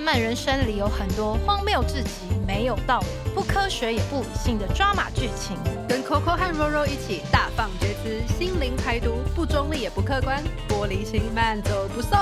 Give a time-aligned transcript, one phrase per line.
[0.00, 5.58] 漫漫人生里有很多荒谬至极、没有道理、不科学也不理性的抓马剧情。
[5.86, 12.18] 跟 Coco 和 Roro 一起大放厥词，心灵排毒，不中立也不客观，玻璃心慢走不送。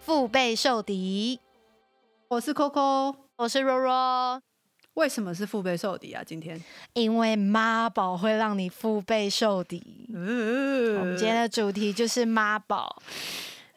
[0.00, 1.40] 腹背受敌，
[2.28, 4.42] 我是 Coco，我是 Roro。
[4.92, 6.22] 为什么是腹背受敌啊？
[6.22, 6.62] 今天，
[6.92, 10.10] 因为妈宝会让你腹背受敌。
[10.12, 13.00] 嗯我们今天的主题就是妈宝。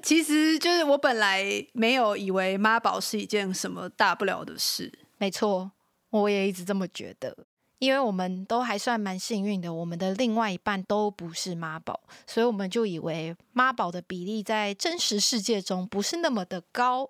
[0.02, 1.44] 其实就是我本来
[1.74, 5.72] 没有以为妈宝是一件什么大不了的事，没错，
[6.10, 7.36] 我也一直这么觉得。
[7.80, 17.10] 因为我们都还算蛮幸运的，我们的另外一半都不是妈宝，所以我们就以为妈宝的比例在真实世界中不是那么的高。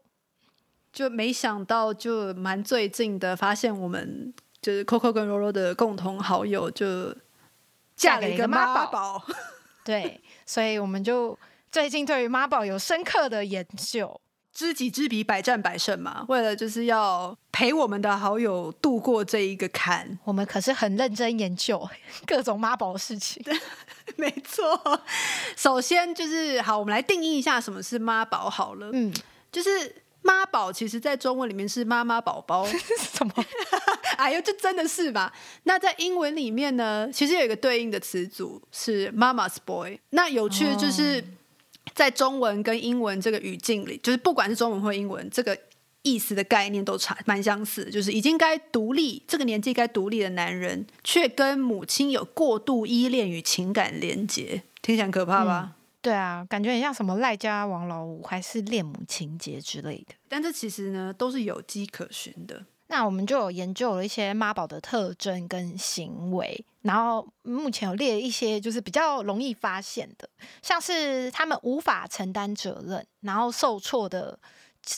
[0.93, 7.15] 就没想到就蛮最近的，发现我们就是 Coco 跟 Roro 的共同好友就
[7.95, 9.23] 嫁了一个妈妈宝。
[9.85, 11.37] 对，所以我们就
[11.71, 14.19] 最近对于妈宝有深刻的研究。
[14.51, 16.25] 知己知彼，百战百胜嘛。
[16.27, 21.87] 为了就是要陪我们的好友度过这一个坎，我们可是很认真研究
[22.25, 23.41] 各种妈宝的事情。
[24.17, 25.01] 没错。
[25.55, 28.89] 首先就是好，我们来定义一下什么是妈宝好了。
[28.91, 29.13] 嗯，
[29.51, 29.69] 就是
[30.23, 32.65] 妈宝，其实在中文里面是妈妈宝宝。
[32.99, 33.33] 什么？
[34.17, 35.31] 哎呦，这真的是吧？
[35.63, 39.97] 那在英文里面呢，其实有一个对应的词组是 mama's boy。
[40.09, 41.23] 那有趣的就是。
[41.99, 45.59] 在中文跟英文这个语境里，就是不管是中文或英文，这个
[46.01, 47.83] 意思的概念都差蛮相似。
[47.91, 55.75] 就是已经该独立，这个年纪该独立的男人，却跟母亲有过度依恋与情感连结，听起来可怕吧？
[56.01, 60.15] 对啊，感觉很像什么赖家王老五，还是恋母情节之类的。
[60.29, 62.63] 但这其实呢，都是有迹可循的。
[62.91, 70.27] 那我们就有研究了一些妈宝的特征跟行为，然后目前有列一些就是比较容易发现的，
[70.63, 74.39] 像是他们无法承担责任，然后受挫的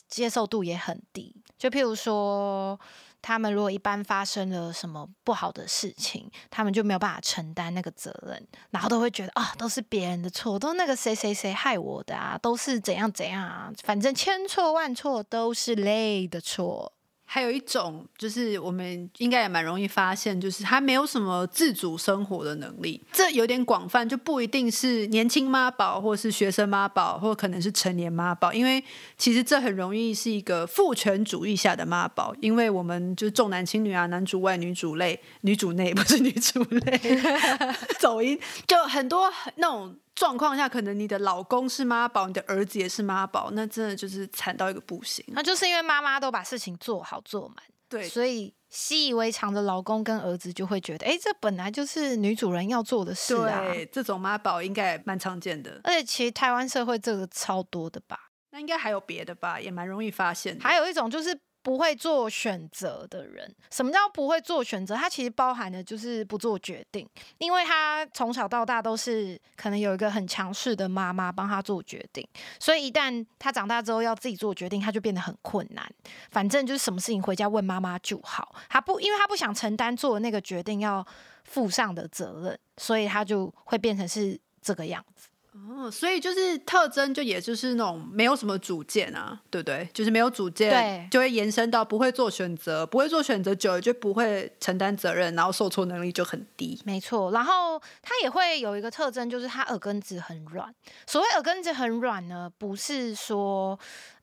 [0.08, 1.36] 接受度也很低。
[1.58, 2.80] 就譬如说，
[3.22, 16.94] 他们如果一般发生了什么不好的事情，他们就没有办法承担那个责任，然后都会觉得啊，都是别人的错，都那个谁谁谁害我的啊，都是怎样怎样啊，反正千错万错都是累的错。
[17.33, 23.02] 还有一种就是我们应该也蛮容易发现，就是他没有什么自主生活的能力。
[23.09, 28.52] 这有点广泛，就不一定是年轻妈宝，或是学生妈宝，或可能是成年妈宝。
[28.52, 28.83] 因为
[29.17, 36.99] 其实这很容易是一个父权主义下的妈宝，因为我们就是重男轻女啊，男主外女主内，女主内不是女主内，
[37.97, 38.37] 走音
[38.67, 39.95] 就很多那种。
[40.21, 45.26] 状况下，可能你的老公是妈宝，你的儿子也是妈宝，那真的就是惨到一个不行。
[45.30, 47.58] 那就是因为妈妈都把事情做好做满，
[47.89, 53.61] 对，所以习以为常的老公跟儿子就会觉得，哎，这本来就是女主人要做的事啊。
[53.61, 58.30] 对，这种妈宝应该也蛮常见的，而且其实台湾社会这个超多的吧？
[58.52, 60.64] 那应该还有别的吧，也蛮容易发现的。
[60.64, 61.36] 还有一种就是。
[61.64, 64.95] 不会做选择的人，什么叫不会做选择？
[64.95, 67.08] 他其实包含的就是不做决定，
[67.38, 72.27] 因为他从小到大都是可能有一个很强势的妈妈帮他做决定，
[72.60, 75.88] 所以一旦他长大之后要自己做决定，他就变得很困难。
[76.32, 81.05] 反正就是什么事情回家问妈妈就好，他不，因为他不想承担做那个决定要
[81.44, 85.27] 负上的责任，所以他就会变成是这个样子。
[85.54, 89.88] 哦，所以就是特征，就也就是那种没有什么主见啊，对不对？
[89.94, 96.82] 就是没有主见，对，就会延伸到不会做选择，不会做选择久了就不会承担责任，然后受挫能力就很低。
[96.86, 100.73] 没错，然后他也会有一个特征，就是他耳根子很软。
[101.06, 103.78] 所谓耳根子很软呢，不是说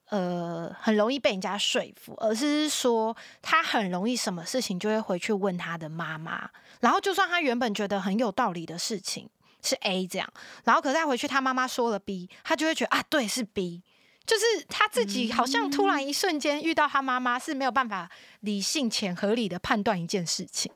[0.09, 6.49] 呃很容易被人家说服，而是说他很容易什么事情就会回去问他的妈妈，
[6.81, 9.29] 然后就算他原本觉得很有道理的事情。
[9.69, 10.29] 是 A 这样，
[10.65, 13.83] 然后可是他回去，他妈妈说了 B，他就会觉得啊，对，是 B，
[14.25, 20.73] 就是他自己好像突然一瞬间遇到他妈妈是没有办法理性且合理的判断一件事情。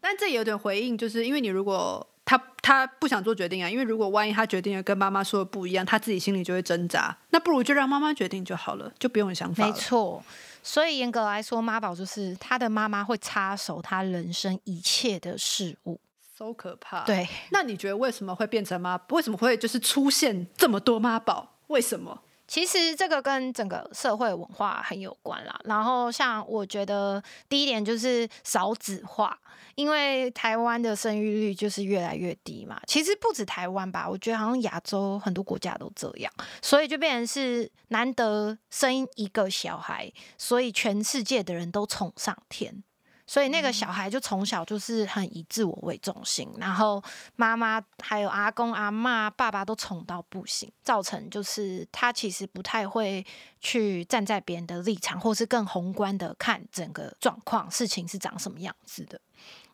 [0.00, 9.66] 但这有点回应，就是因为你如果他他不想做决定啊，因为如果万一他决定了跟妈妈说的不一样，他自己心里就会挣扎，那不如就让妈妈决定就好了，就不用想法。
[9.66, 10.22] 没错，
[10.62, 15.98] 所以严格来说，妈宝就是他的妈妈会插手他人生一切的事物。
[16.36, 17.04] So 可怕。
[17.04, 19.00] 对，那你觉得为什么会变成妈？
[19.10, 21.56] 为什么会就是出现这么多妈宝？
[21.68, 22.22] 为什么？
[22.46, 25.58] 其实这个跟整个社会文化很有关啦。
[25.64, 29.36] 然后像我觉得第一点就是少子化，
[29.74, 32.80] 因为台湾的生育率就是越来越低嘛。
[32.86, 42.84] 其实不止台湾吧，我觉得好像亚洲很多国家都这样，所以就变成是难得生一个小孩，所以全世界的人都宠上天。
[43.26, 47.02] 所以那个小孩就从小就是很以自我为中心，然后
[47.34, 53.26] 妈妈还有阿公阿妈、爸爸都宠到不行，造成就是他其实不太会
[53.60, 59.20] 去站在别人的立场，或是更宏观的看整个状况，事情是长什么样子的。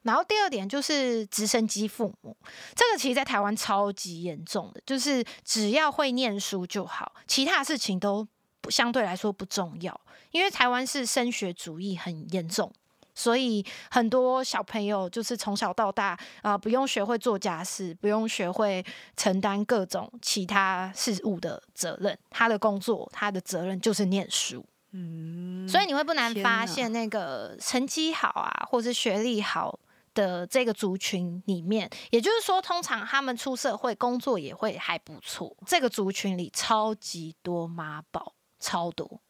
[0.00, 2.36] 然后第二点就是直升机父母，
[2.74, 8.26] 这个其实在台湾超级严重的，就是只要会念书就好，其他事情都
[8.68, 10.00] 相对来说不重要，
[10.30, 12.72] 因为台湾是升学主义很严重。
[13.14, 18.84] 所以很多小朋友就是从小到大啊，不用学会做家事，不用学会
[19.16, 22.18] 承担各种其他事物的责任。
[22.30, 24.64] 他的工作，他的责任就是念书。
[24.92, 29.78] 嗯，所以你会不难发现，那个成绩好啊，或是学历好
[30.14, 35.56] 的这个族群里面，也就是说，通常他们出社会工作也会还不错。
[35.66, 39.20] 这个族群里超级多妈宝，超多。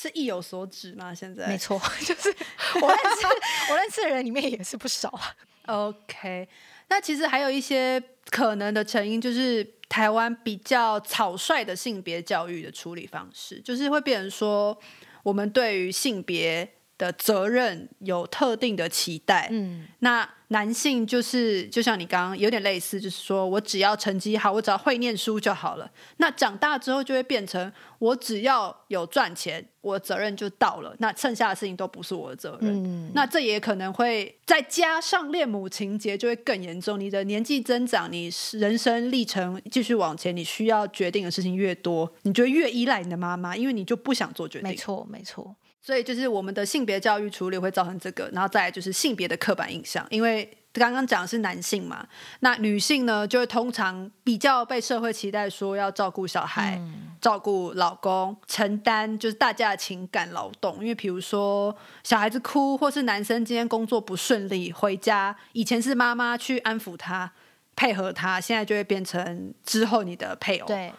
[0.00, 1.14] 是意有所指吗？
[1.14, 2.34] 现在 没错， 就是
[2.80, 3.26] 我认识
[3.70, 5.36] 我认识的人里面也是不少啊。
[5.66, 6.48] OK，
[6.88, 14.76] 那其实还有一些可能的成因，就是台湾比较草率的性别教育的处理方式，就是会变成说，
[15.22, 16.66] 我们对于性别
[17.00, 19.48] 的责任有特定的期待。
[19.50, 20.28] 嗯，那。
[20.52, 25.88] 男性就是就像你刚刚有点类似，就是说我只要成绩好，我只要会念书就好了。
[26.16, 30.92] 那长大之后就会变成我只要有赚钱，我责任就到了。
[30.98, 32.82] 那剩下的事情都不是我的责任。
[32.84, 36.98] 嗯那这也可能会再加上恋母情节，就会更严重。
[36.98, 44.68] 你的年纪增长，你人生历程继续往前，你需要决定的事情越多，你就越依赖你的妈妈，因为你就不想做决定。
[44.68, 45.54] 没错，没错。
[45.82, 52.06] 所以就是我们的性别教育处理会造成这个，然后再就是性别的刻板印象，因为刚刚讲的是男性嘛，
[52.40, 56.80] 那女性呢就会通常比较被社会期待说要照顾小孩、
[57.20, 61.74] 照顾老公、承担就是大家的情感劳动，因为比如说
[62.04, 67.32] 小孩子哭，或是男生今天工作不顺利回家，以前是妈妈去安抚他、
[67.74, 70.66] 配合他，现在就会变成之后你的配偶。
[70.66, 70.92] 对。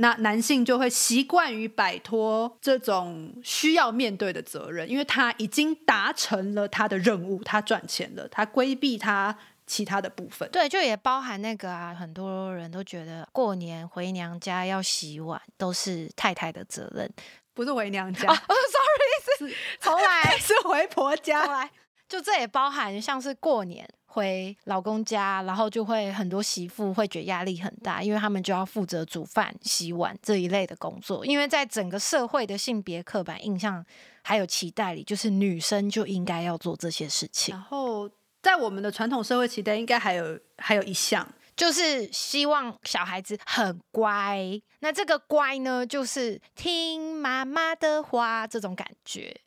[0.00, 9.36] 那男性就会习惯于摆脱这种需要面对的责任，因为他已经达成了他的任务，他赚钱了，他规避他
[9.66, 10.48] 其他的部分。
[10.52, 17.10] 对，就也包含那个啊，很多人都觉得过年回娘家要洗碗都是太太的责任，
[17.52, 18.28] 不是回娘家。
[18.32, 21.44] 哦，sorry，是重来， 是回婆家。
[21.44, 21.68] 来，
[22.08, 23.88] 就这也包含像是过年。
[24.10, 31.24] 回老公家，然后就会很多媳妇会觉得压力很大，因为他们就要负责煮饭、洗碗这一类的工作。
[31.26, 33.84] 因为在整个社会的性别刻板印象
[34.22, 37.54] 还有期待里，就是女生就应该要做这些事情。
[37.54, 38.10] 然后
[38.42, 44.58] 在我们的传统社会期待，应该还有还有一项，就是希望小孩子很乖。
[44.80, 49.42] 那这个乖呢，就是听妈妈的话，这种感觉。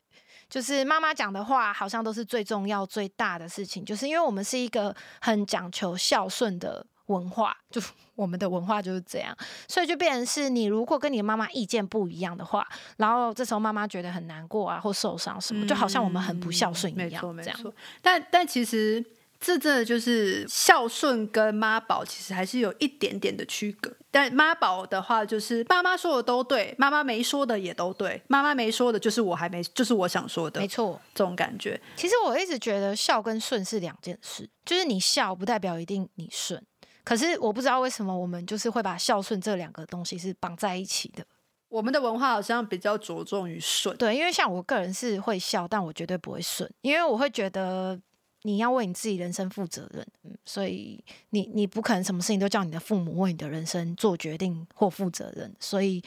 [0.52, 3.82] 就是妈妈讲的话，好像都是最重要、最大的事情。
[3.82, 7.80] 就是因为我们是一个很讲求孝顺的文化，就
[8.14, 9.34] 我们的文化就是这样，
[9.66, 12.68] 所以就变成是你如果跟你妈妈意见不一样的话，
[12.98, 17.22] 然后这时候妈妈觉得很难过啊，或受伤什么，就好像我们很不孝顺一样。
[17.38, 17.58] 这样，
[18.02, 19.02] 但但其实。
[19.42, 23.92] 这真的就是孝顺跟妈宝其实还是有一点点的区隔。
[24.08, 28.22] 但妈宝的话，就是妈妈说的都对，妈妈没说的也都对。
[28.28, 30.60] 妈妈没说的，就是我还没，就是我想说的。
[30.60, 31.80] 没错，这种感觉。
[31.96, 36.64] 其实我一直觉得孝跟顺是两件事，就是你孝不代表一定你顺。
[37.02, 41.24] 可是我不知道为什么我们就是会把孝顺这两个东西是绑在一起的。
[41.68, 43.96] 我们的文化好像比较着重于顺。
[43.96, 47.98] 对，因为像我个人是会孝，但我绝对不会顺，因为我会觉得。
[48.42, 50.06] 你要为你自己人生负责任，
[50.44, 55.54] 所以你你不可能什么事情都叫你的父母为你的人生做决定或负责任。
[55.58, 56.02] 所以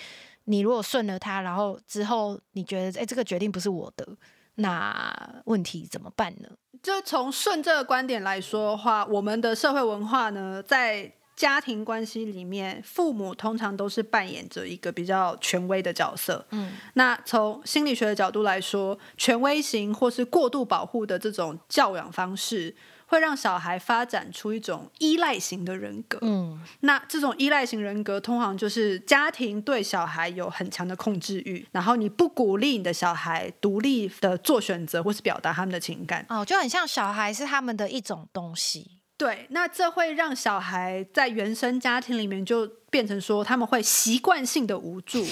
[0.46, 4.08] 你如果顺了他，然后之后你觉得哎这个决定不是我的，
[4.56, 6.50] 那问题怎么办呢？
[6.84, 11.12] 就从顺这个观点来说的话，我们的社会文化呢，在。
[11.36, 16.46] 家庭关系里面，父母通常都是扮演着一个比较权威的角色。
[16.52, 22.74] 嗯，那从心理学的角度来说，权威型或是过度保护的这种教养方式，
[23.08, 26.18] 会让小孩发展出一种依赖型的人格。
[26.22, 36.26] 嗯，那这种依赖型人格，通常就是家庭对小孩有很强的控制欲，然后你不鼓励你的小孩独立的做选择或是表达他们的情感。
[36.30, 38.92] 哦，就很像小孩是他们的一种东西。
[39.18, 45.24] 对，那这会让小孩在原生家庭里面就变成说，他们会习惯性的无助，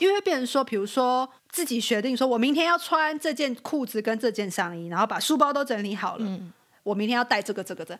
[0.00, 6.40] 因为会变成说，比如说自己决定说，我明天要穿这件裤子跟这件上衣，然后把书包都整理好了，
[6.82, 7.96] 我明天要带这个这个这，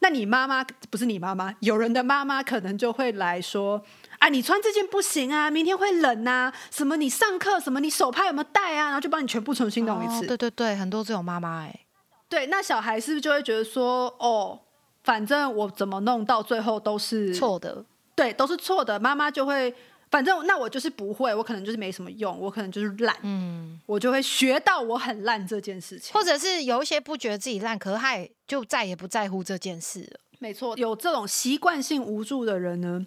[0.00, 3.82] 那你妈妈不是你妈妈，有人的妈妈可能就会来说，
[4.18, 10.26] 啊，你穿这件不行啊，明天会冷啊，什么你上课什么你手帕有没有带啊，然后就帮你全部重新弄一次。
[10.26, 11.80] 对对对，很多这种妈妈哎。
[12.28, 14.60] 对，那小孩是不是就会觉得说，哦，
[15.04, 17.84] 反正我怎么弄到最后都是错的，
[18.16, 18.98] 对，都是错的。
[18.98, 19.72] 妈妈就会，
[20.10, 26.14] 反正那我就是不会，我可能就是没什么用，我可能就是烂，嗯，我就会学到我很烂这件事情。
[26.14, 30.20] 或者是有一些不觉得自己烂，可是他也就再也不在乎这件事了。
[30.38, 33.06] 没错，有这种习惯性无助的人呢，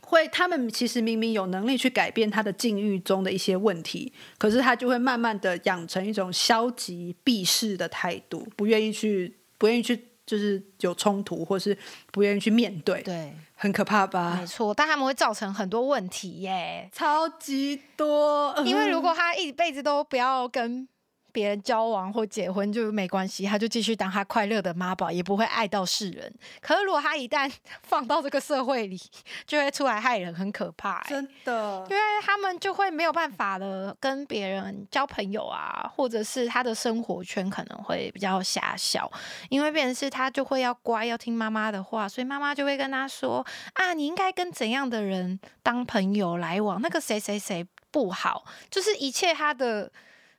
[0.00, 11.76] 会他们其实明明有能力去改变他的境遇中的一些问题，可是他就会慢慢的养成一种消极避世的态度，不愿意去，不愿意去，就是有冲突，或是
[12.10, 14.46] 不愿意去面对，对，很可怕吧没？
[14.46, 16.88] 错，但他们会造成很多问题耶。
[16.92, 20.86] 超级多，因为如果他一辈子都不要跟
[21.32, 26.32] 别人交往或结婚，就没关系，他就继续当他快乐的妈宝，也不会爱到世人。
[26.60, 27.50] 可是如果他一旦
[27.82, 29.00] 放到这个社会里，
[29.46, 31.08] 就会出来害人，很可怕欸。
[31.08, 39.10] 真的因为他们就会没有办法的跟别人交朋友啊，或者是他的生活圈可能会比较狭小，
[39.48, 49.90] 因为变成是他就会要乖，要听妈妈的话，所以妈妈就会跟他说啊，你应该跟怎样的人当朋友来往，那个谁谁谁不好，就是一切他的。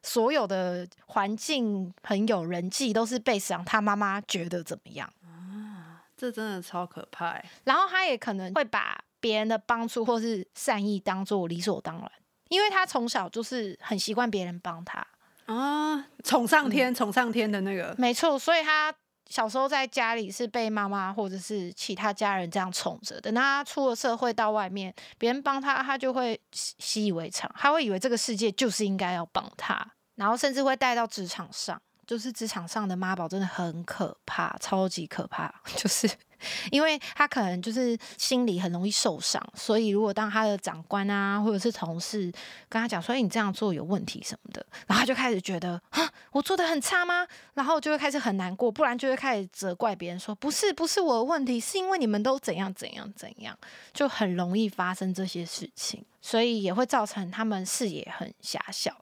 [0.03, 5.12] 所有的环境、朋友、人际都是被想他妈妈觉得怎么样。
[5.24, 7.50] 啊，这真的超可怕欸。
[7.63, 12.12] 然后他也可能会把别人的帮助或是善意当做理所当然，
[12.50, 15.07] 因为他从小就是很习惯别人帮他，
[15.45, 18.93] 啊，宠上天，宠上天的那个，没错，所以他
[19.30, 23.34] 小时候在家里是被妈妈或者是其他家人这样宠着等。
[23.34, 31.82] 他出了社会到外面，别人帮他，他就会习习以为常，他会以为这个世界就是应该要帮他，然后甚至会带到职场上。
[32.05, 35.53] 就是职场上的妈宝真的很可怕，超级可怕。
[35.75, 36.10] 就是
[36.72, 42.31] 因为他可能就是心里很容易受伤，所以如果当他的长官啊或者是同事
[42.67, 47.25] 跟他讲说：“哎，你这样做有问题什么的”，然后他就开始觉得啊，我做的很差吗？
[47.53, 53.57] 然后就会开始很难过，不然就会开始责怪别人说：“不是，不是我的问题，是因为你们都怎样怎样怎样。”
[53.93, 58.93] 就很容易发生这些事情，所以也会造成他们视野很狭小。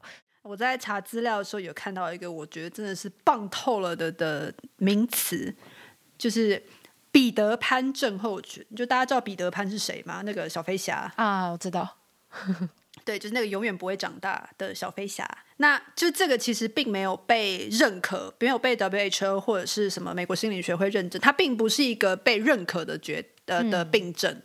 [0.43, 5.53] 我在查资料的时候有看到一个我觉得真的是棒透了的的名词，
[6.17, 6.61] 就是
[7.11, 8.65] 彼得潘症候群。
[8.75, 10.21] 就大家知道彼得潘是谁吗？
[10.25, 11.97] 那个小飞侠，啊，我知道，
[13.05, 15.29] 对，就是那个永远不会长大的小飞侠。
[15.57, 24.41] 那就这个其实并没有被认可，没有被 WHO 或者是什么美国心理学会认证，它并不是一个被认可的绝的的病症。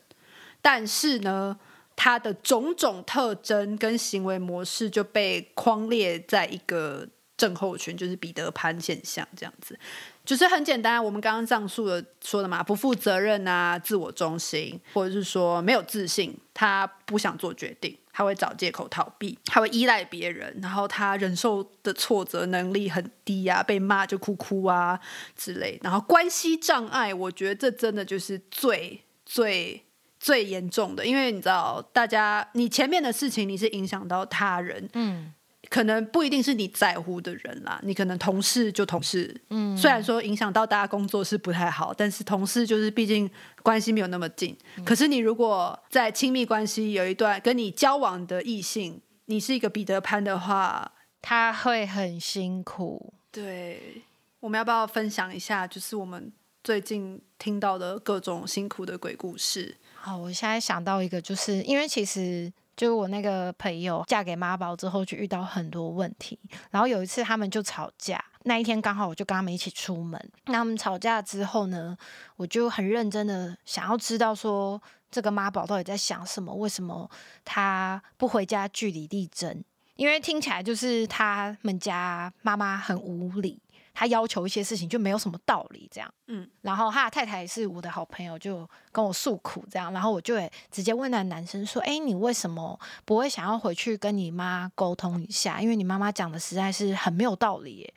[0.60, 1.58] 但是呢，
[1.96, 9.76] 他的种种特征跟行为模式就被框列在一个症候群，就是彼得潘现象这样子。
[10.24, 24.98] 就是很简单，我们刚刚上述的说的嘛，不负责任啊，自我中心，或者是说没有自信，他不想做决定，他会找借口逃避，他会依赖别人，然后他忍受的挫折能力很低啊，被骂就哭哭啊
[25.36, 25.78] 之类。
[25.80, 29.80] 然后关系障碍，我觉得这真的就是最最
[30.18, 35.32] 最严重的，因为你知道，大家你前面的事情你是影响到他人，嗯
[35.68, 43.28] 可能不一定是你在乎的人啦，你可能同事就同事，嗯，虽然说影响到大家工作是不太好，但是同事就是毕竟
[43.64, 44.56] 关系没有那么近。
[44.84, 53.12] 可是你如果在亲密关系有一段跟你交往的异性，你是一个彼得潘的话，他会很辛苦。
[53.32, 54.02] 对，
[54.38, 56.32] 我们要不要分享一下，就是我们
[56.62, 59.76] 最近听到的各种辛苦的鬼故事？
[60.06, 66.38] 好，我现在想到一个，就是因为其实就是我那个朋友嫁给妈宝之后，就遇到很多问题。
[66.70, 70.30] 然后有一次他们就吵架，那一天刚好我就跟他们一起出门。
[70.44, 71.98] 那他们吵架之后呢，
[72.36, 77.10] 我就很认真的想要知道说这个妈宝到底在想什么，为什么
[77.44, 79.64] 他不回家据理力争？
[79.96, 83.60] 因为听起来就是他们家妈妈很无理。
[83.98, 95.62] 他要求一些事情就没有什么道理，这样，嗯，然后他的太太也是我的好朋友，就跟我诉苦这样，然后我就会直接问那男生说：“哎，你为什么不会想要回去跟你妈沟通一下？
[95.62, 97.94] 因为你妈妈讲的实在是很没有道理耶。”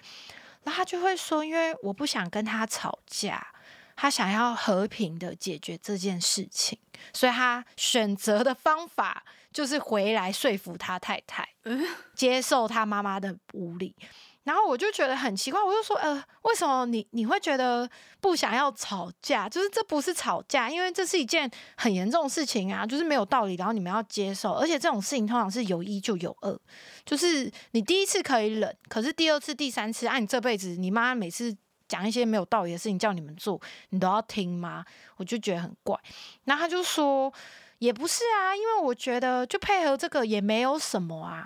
[0.63, 3.46] 然后他就会说：“因为我不想跟他吵架，
[3.98, 6.79] 他想要和平的解决这件事情，
[7.13, 11.46] 所以他选择的方法就是回来说服他太太，
[12.15, 13.94] 接受他妈妈的无理。”
[14.43, 17.88] 然后我就觉得很奇怪，我就说，呃，为什么你你会觉得
[18.19, 19.48] 不想要吵架？
[19.48, 26.60] 就是这不是吵架，因为这是一件很严重的事情啊，就是没有道理，然后你们要接受，而且这种事情通常是有一就有二，
[27.05, 31.55] 就是你第一次可以忍，可是第二次、第三次，啊，你这辈子你妈每次
[31.88, 34.86] 讲一些没有道理的事情叫你们做，你都要听吗？
[35.17, 36.00] 我就觉得很怪。
[36.46, 37.31] 然后他就说。
[37.80, 41.44] 也不是啊，因为我觉得就配合这个也没有什么啊，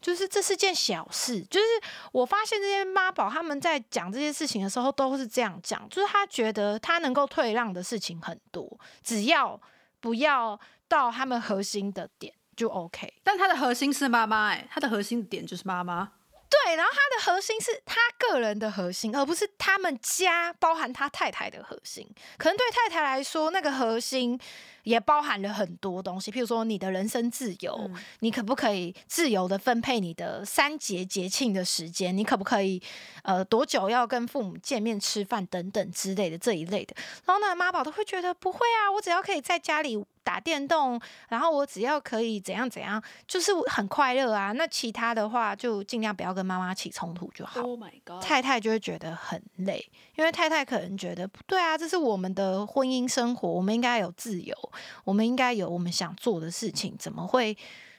[0.00, 1.40] 就是这是件小事。
[1.42, 1.66] 就是
[2.12, 9.60] 我发现这些妈宝他们在讲这些事情的时候都是这样讲，就是他觉得他能够退让的事情很多，只要
[10.00, 13.12] 不要到他们核心的点就 OK。
[13.22, 16.12] 但他的核心是妈妈，哎，他的核心点就是妈妈。
[16.48, 22.08] 对，然后他的核心是他个人的核心，而不是他们家包含他太太的核心。
[22.38, 24.38] 可能对太太来说，那个核心
[24.84, 32.16] 也包含了很多东西，譬如说你的人生自由，你可不可以自由的分配你的三节节庆的时间？
[32.16, 32.80] 你可不可以
[33.24, 36.94] 呃多久要跟父母见面吃饭等等之类的这一类的？
[37.26, 40.04] 然后呢妈宝都会觉得不会啊，我只要可以在家里。
[40.24, 40.98] 打电动，
[41.28, 44.52] 然后我只要可以怎样怎样，就是很快乐啊。
[44.52, 47.60] 那其他的话就尽量不要跟妈妈起冲突就好。
[47.60, 48.22] Oh my god！
[48.22, 49.86] 太太就会觉得很累，
[50.16, 54.56] 因为太太可能觉得不对啊，这是我们的婚姻生活，我们应该有自由，
[55.04, 57.56] 我们应该有我们想做的事情，怎么会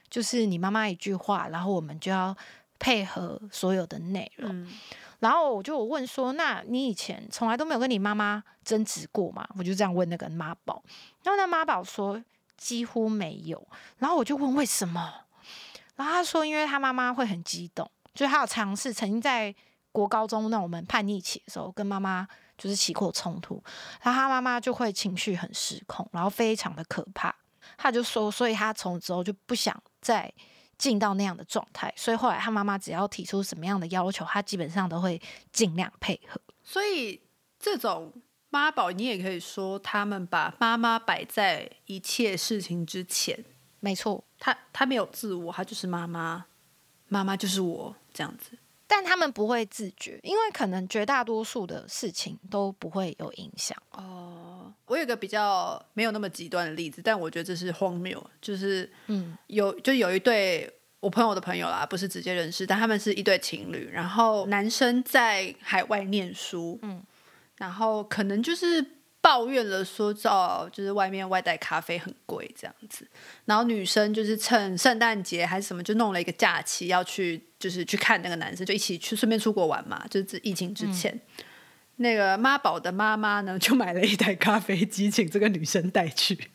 [0.09, 2.35] 就是你妈妈一句话，然后我们就要
[2.79, 4.67] 配合所有的内容？
[5.19, 10.83] 然后我就问说：“那你以前从来都没有跟你妈妈争执过吗？”我就这样问那个妈宝，
[11.23, 12.21] 然后那妈宝说
[12.57, 13.65] ：“几乎没有。”
[13.97, 15.13] 然后我就问为什么，
[15.95, 19.55] 然后他说：“因为他妈妈会很激动，就是他有尝试曾经在
[19.91, 23.63] 国高中那我们叛逆期的时候跟妈妈就是起过冲突，
[24.01, 27.35] 然后他妈妈就会情绪很失控，然后非常的可怕。
[27.77, 30.33] 他就说，所以他从此之后就不想再。”
[30.77, 35.21] 进到那样的状态，所以后来他妈妈只要提出什么样的要求，他基本上都会
[35.53, 36.37] 尽量配合。
[36.65, 37.21] 所以
[37.57, 38.11] 这种
[38.49, 43.41] 妈宝，你也可以说他们把妈妈摆在一切事情之前。
[43.79, 46.47] 没错，他他没有自我，他就是妈妈，
[47.07, 48.57] 妈妈就是我这样子。
[48.87, 53.75] 但他们不会自觉，因为可能绝大多数的事情都不会有影响。
[53.91, 58.23] 哦，我有个比较没有那么极端的例子，但我觉得这是荒谬。
[58.41, 63.89] 就是嗯，有就有一对我朋友的朋友啦，不是直接认识，但他们是一对情侣。
[63.91, 67.03] 然后男生在海外念书，嗯，
[67.57, 68.94] 然后可能就是。
[69.25, 73.07] 抱怨了说，哦，就是外面外带咖啡很贵这样子。
[73.45, 80.05] 然后女生就是趁圣诞节还是什么，就弄了一个假期要去，就是去看那个男生，就一起去顺便出国玩嘛。
[80.11, 81.19] 就是疫情之前，
[81.95, 86.51] 那个妈宝的妈妈呢，就买了一台咖啡机，请这个女生带去。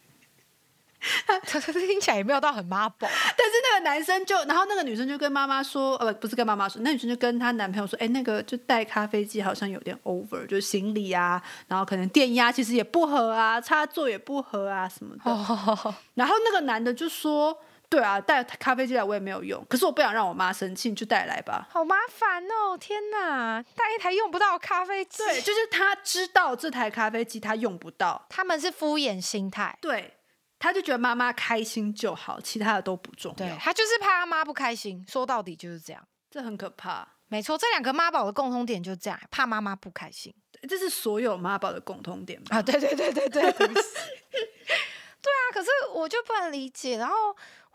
[1.91, 15.95] 听起来也没有到很妈宝，但是那个男生就，然后那个女生就跟妈妈说，呃，不，不是跟妈妈说，那女生就跟她男朋友说，哎，那个就带咖啡机好像有点 over，就是行李啊，然后可能电压其实也不合啊，插座也不合啊什么的。
[16.15, 17.57] 然后那个男的就说，
[17.89, 21.67] 对啊，带咖啡机来我也没有用，可是我不想让我妈生气，你就带来吧。
[21.71, 25.25] 好麻烦哦，天哪，带一台用不到咖啡机。
[25.25, 29.77] 对，就是他知道这台咖啡机他用不到，他们是敷衍心态。
[29.81, 30.15] 对。
[30.61, 33.37] 他就觉得妈妈开心就好，其他的都不重要。
[33.37, 37.09] 对他就是怕他妈不开心，说到底就是这样，这很可怕。
[37.29, 40.35] 没错，这两个妈宝的共通点就是这样，怕妈妈不开心。
[40.68, 42.61] 这是所有妈宝的共通点啊！
[42.61, 45.42] 对对对对对， 对啊。
[45.55, 47.14] 可是我就不能理解，然后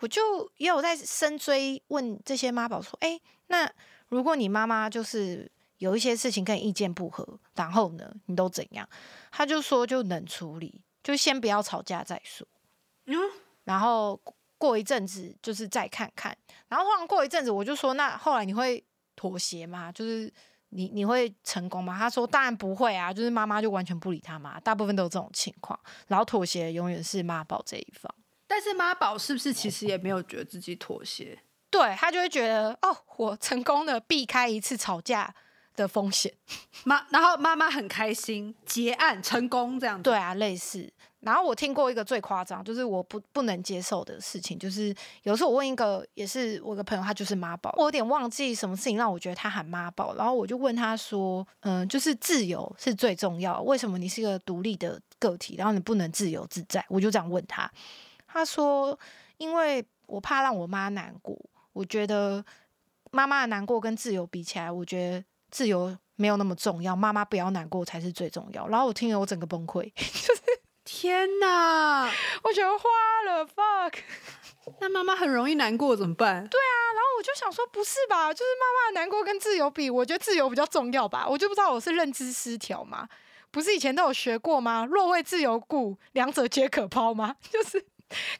[0.02, 3.67] 我就也有在深追问这些妈宝说：“哎，那
[4.10, 8.88] 如果你妈妈就是有一些事情跟你意见不合，然后呢，你都怎样？”
[9.32, 12.48] 他就说：“就冷处理，就先不要吵架再说。”
[13.06, 13.18] 嗯，
[13.63, 14.20] 然后
[14.58, 16.36] 过一阵子就是再看看，
[16.68, 18.84] 然后突然过一阵子我就说，那后来你会
[19.15, 19.91] 妥协吗？
[19.91, 20.32] 就是
[20.70, 21.98] 你你会成功吗？
[21.98, 28.13] 他说当然不会啊，就是妈妈就完全不理他嘛，大部分都有这种情况，然后妥协永远是妈宝这一方。
[28.48, 31.39] 但是妈宝是不是其实也没有觉得自己妥协？
[31.70, 35.34] 对他就会觉得哦，我成功的避开一次吵架
[35.76, 36.34] 的风险，
[36.86, 40.04] 妈，然后妈妈很开心，结案成功这样子。
[40.04, 40.94] 对啊，类似。
[41.26, 56.86] 然后我听过一个最夸张，就是我不不能接受的事情，就是有时候我问一个也是我的朋友，他就是妈宝，我有点忘记什么事情让我觉得他喊妈宝，然后我就问他说，嗯，就是自由是最重要，为什么你是一个独立的个体，然后你不能自由自在？
[56.90, 57.68] 我就这样问他，
[58.28, 58.96] 他说，
[59.38, 61.36] 因为我怕让我妈难过，
[61.74, 62.46] 我觉得
[63.10, 68.68] 妈妈的难过跟自由比起来，我觉得自由没有那么重要，妈妈不要难过才是最重要。
[68.68, 70.42] 然后我听了我整个崩溃， 就是。
[70.86, 72.10] 天哪！
[72.43, 72.89] 我觉得花
[73.26, 73.93] 了 fuck，
[74.80, 76.48] 那妈妈很容易难过怎么办？
[76.48, 78.32] 对啊，然后我就想说，不是吧？
[78.32, 81.28] 就是妈妈难过跟自由比，我觉得自由比较重要吧？
[81.28, 83.10] 我就不知道我是认知失调吗？
[83.50, 84.86] 不是以前都有学过吗？
[84.89, 87.36] 若为自由故，两者皆可抛吗？
[87.50, 87.84] 就是。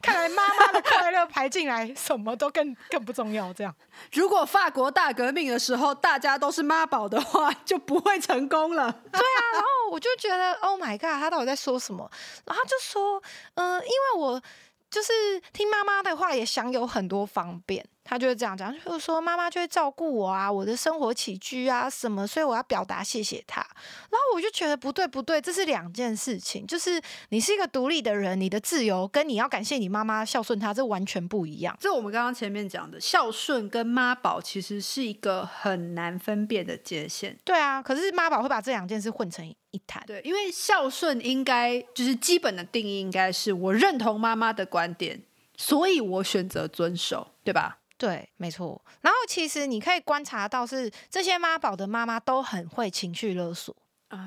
[0.00, 3.52] 看来妈妈的快乐排进来，什么都更更不重要。
[3.52, 3.74] 这样，
[4.12, 8.92] 如果法国大革命的时候大家都是妈宝的话，就不会成功了。
[9.12, 12.10] 对啊，然后我就觉得，Oh my god，他到底在说什么？
[12.44, 13.22] 然后就说，
[13.54, 14.40] 嗯，因为我
[14.88, 17.84] 就是听妈妈的话，也享有很多方便。
[18.08, 23.60] 他就会这样讲，就是说妈妈就会照顾我啊，我的生活起居啊什么，所以我要表达谢谢他。
[23.60, 31.76] 然后我就觉得不对不对，这是两件事情，就是你是一个独立的人，你的自由跟你要感谢你妈妈孝顺他，这完全不一样。
[31.80, 37.36] 这我们刚刚前面讲的孝顺跟妈宝其实是一个很难分辨的界限。
[37.44, 40.02] 对啊，可是妈宝会把这两件事混成一谈。
[40.06, 45.20] 对，因为孝顺应该就是基本的定义，应该是我认同妈妈的观点，
[45.56, 47.78] 所以我选择遵守，对吧？
[47.96, 48.80] 对，没错。
[49.00, 53.74] 然后其实你可以观察到，是这些妈宝的妈妈都很会情绪勒索
[54.08, 54.18] 啊，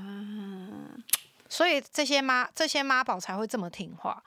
[1.48, 4.24] 所以这些妈这些妈宝才会这么听话。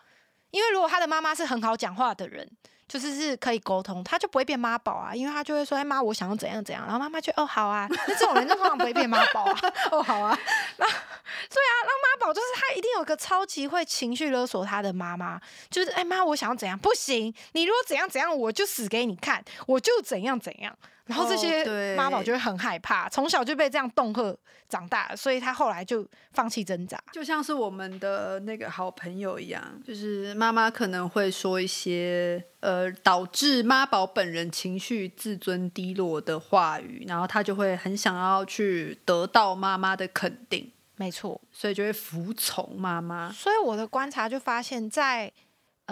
[0.50, 2.50] 因为如果他的妈妈是很好讲话的人。
[2.92, 9.59] 就是是可以沟通，他就不会变妈宝啊，因为他就会说：“哎妈，我想要怎样怎样。”然后妈妈就哦好啊，那这种人就通常不会变妈宝啊。
[9.90, 10.38] 哦好啊，
[10.76, 20.76] 那对啊，让妈宝就是他一定有个超级会情绪勒索他的妈妈，就是哎妈，我想要怎样不行，你如果怎样怎样，我就死给你看，我就怎样怎样。
[21.12, 24.37] 然后这些妈宝就会很害怕，从小就被这样恫吓
[24.68, 26.98] 长大，所以他后来就放弃挣扎。
[27.12, 40.72] 就像是我们的那个好朋友一样，就是妈妈可能会说一些呃导致妈宝本人情绪自尊低落的话语，然后他就会很想要去得到妈妈的肯定。
[40.96, 43.31] 没错，所以就会服从妈妈。
[43.33, 45.31] 所以我的观察就发现，在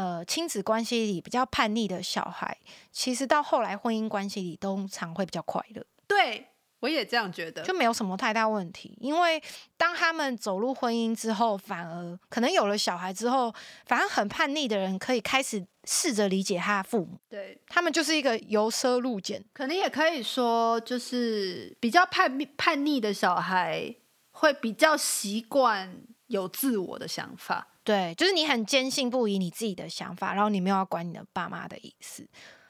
[0.00, 2.56] 呃，亲子关系里比较叛逆的小孩，
[2.90, 5.84] 其实到后来婚姻关系里，通常会比较快乐。
[6.06, 6.46] 对，
[6.80, 8.96] 我也这样觉得，就没有什么太大问题。
[8.98, 9.42] 因为
[9.76, 17.18] 当他们走入婚姻之后，反而可能有了小孩之后，反而很叛逆的人可以开始试着理解他的父母。
[17.28, 23.94] 对他们就是一个由奢入俭，可能也可以说，就是比较叛叛逆的小孩
[24.30, 25.94] 会比较习惯
[26.28, 27.66] 有自我的想法。
[27.90, 32.24] 对，就是你很坚信不疑你自己的想法，然后你没有要管你的爸妈的意思，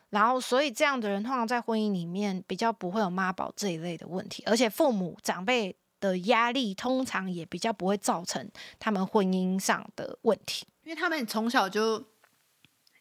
[0.08, 12.02] 然后所以这样的人通常在婚姻里面比较不会有妈宝这一类的问题，而且父母长辈的压力通常也比较不会造成他们婚姻上的问题，因为他们从小就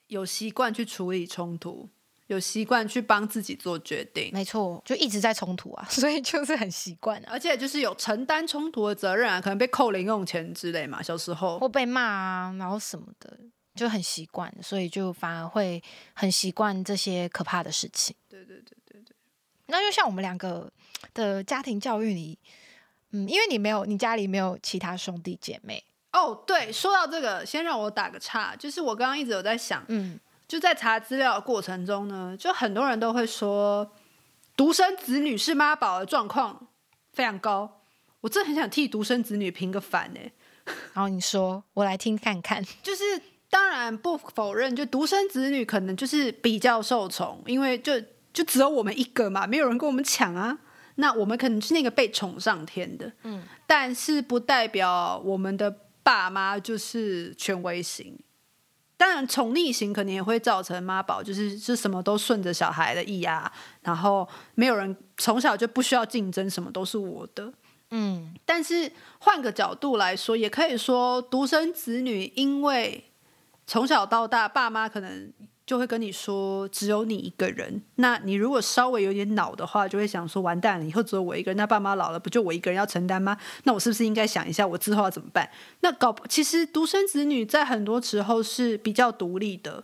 [0.08, 1.88] 有习惯去处理冲突。
[2.30, 13.36] 有习惯去帮自己做决定，没错，就一直在冲突啊， 所以就是很习惯，而且就是有承担冲突的责任啊，可能被扣零用钱之类嘛，小时候或被骂啊，然后什么的，
[13.74, 15.82] 就很习惯，所以就反而会
[16.14, 18.16] 很习惯这些可怕的事情。
[18.30, 19.16] 对对对对对，
[19.66, 20.72] 那就像我们两个
[21.16, 22.38] 的家庭教育里，
[23.10, 26.44] 嗯，因为你没有，你家里没有其他兄弟姐妹哦。
[26.46, 30.20] 对，说到这个，先让我打个岔，就是我刚刚一直有在想，嗯。
[30.50, 33.90] 就在查资料的过程中呢，就很多人都会说，
[34.58, 36.68] 独生子女是妈宝的状况
[37.14, 37.84] 非常高。
[38.22, 40.32] 我真的很想替独生子女平个反哎。
[40.94, 42.64] 然后你说，我来听看看。
[42.82, 43.04] 就是
[43.48, 48.02] 当然不否认，就独生子女可能就是比较受宠，因为就
[48.34, 50.58] 就只有我们一个嘛，没有人跟我们抢啊。
[50.96, 53.44] 那我们可能是那个被宠上天的，嗯。
[53.68, 58.20] 但是不代表我们的爸妈就是权威型。
[59.00, 63.50] 当然，宠溺型可能也会造成妈宝，就是是什么都顺着小孩的意啊，
[63.82, 67.54] 然后没有人从小就不需要竞争，什么都是我的。
[67.92, 73.06] 嗯，但是换个角度来说，也可以说独生子女因为
[73.66, 75.32] 从小到大，爸妈可能。
[75.70, 83.38] 就会跟你说只有你一个人，那你如果稍微有点恼的话，就会想说完蛋了，以后只有我一个人，那爸妈老了不就我一个人要承担吗？
[83.66, 85.48] 那我是不是应该想一下我之后要怎么办？
[85.82, 89.84] 那搞其实独生子女在很多时候是比较独立的，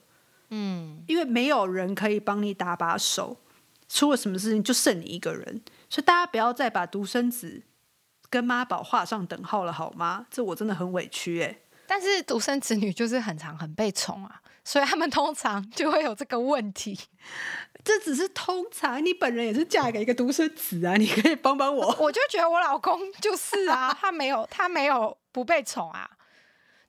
[0.50, 3.38] 嗯，因为没有人可以帮你打把手，
[3.88, 7.62] 出了什么事情就剩你一个人，所以大家不要再把独生子
[8.32, 10.26] 跟妈宝画上等号了好吗？
[10.32, 11.60] 这我真的很委屈哎。
[11.86, 14.42] 但是独生子女就是很常很被宠啊。
[14.66, 17.00] 所以他们通常就会有这个问题，
[17.86, 19.06] 这只是通常。
[19.06, 21.96] 你本人也是嫁给一个独生子啊，你可以帮帮我。
[22.00, 26.10] 我就觉得我老公就是啊，他没有他没有不被宠啊，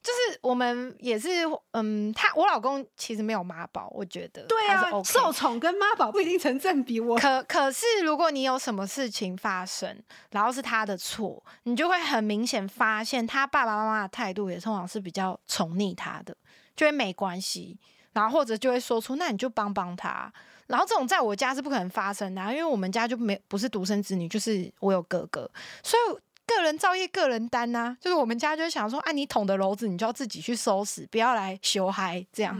[0.03, 1.29] 就是我们也是，
[1.73, 6.99] 嗯，他我老公其实没有妈宝，我觉得对啊，受宠跟妈宝不一定成正比。
[6.99, 16.35] 我可可是如果你有什么事情发生，然后是他的错，你就会很明显发现他爸爸妈妈的态度也通常是比较宠溺他的。
[16.77, 17.79] 就会没关系，
[18.12, 20.33] 然后或者就会说出，那你就帮帮他。
[20.67, 25.51] 然后这种在我家是不可能发生的，因为我们家就没不是独生子女，就是我有哥哥，
[25.83, 27.97] 所以个人造业个人担呐。
[28.01, 32.57] 就是我们家就想说，啊，你捅的篓子，你就要自己去收拾，不要来修嗨这样。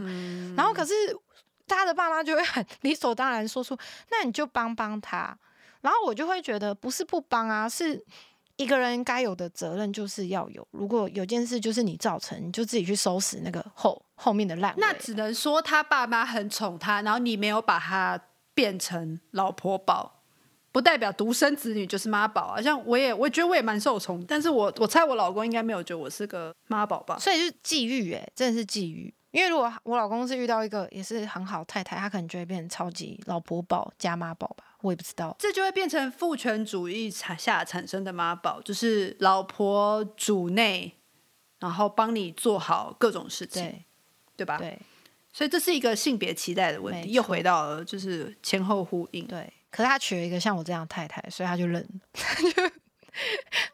[0.55, 0.93] 然后可是
[1.67, 3.77] 他的爸妈就会很理所当然说出，
[4.09, 5.37] 那你就帮帮他。
[5.81, 8.01] 然后我就会觉得不是不帮啊，是
[8.57, 10.67] 一个人该有的责任就是要有。
[10.71, 14.81] 如果有件事就是你造成，你就自己去收拾那个后后面的烂尾。
[14.81, 18.19] 那只能说他爸妈很宠他，然后你没有把他
[18.53, 20.21] 变成老婆宝，
[20.71, 22.61] 不代表独生子女就是妈宝啊。
[22.61, 27.17] 像我也，我觉得我也蛮受宠，但是我我猜我老公应该没有觉得我是个妈宝吧。
[27.19, 29.13] 所以就是际遇，哎，真的是际遇。
[29.31, 35.35] 因为如果我老公是遇到一个也是很好太太，他可能就会变成超级老婆宝加妈宝吧，我也不知道。
[35.39, 40.93] 这就会变成父权主义产下产生的妈宝，就是老婆主内，
[41.59, 43.85] 然后帮你做好各种事情，对
[44.37, 44.57] 对吧？
[44.57, 44.79] 对
[45.33, 49.25] 所以这是一个性别期待的问题，又回到了就是前后呼应。
[49.27, 52.49] 对，可是他娶了一个像我这样的太太，所以他就认了，他就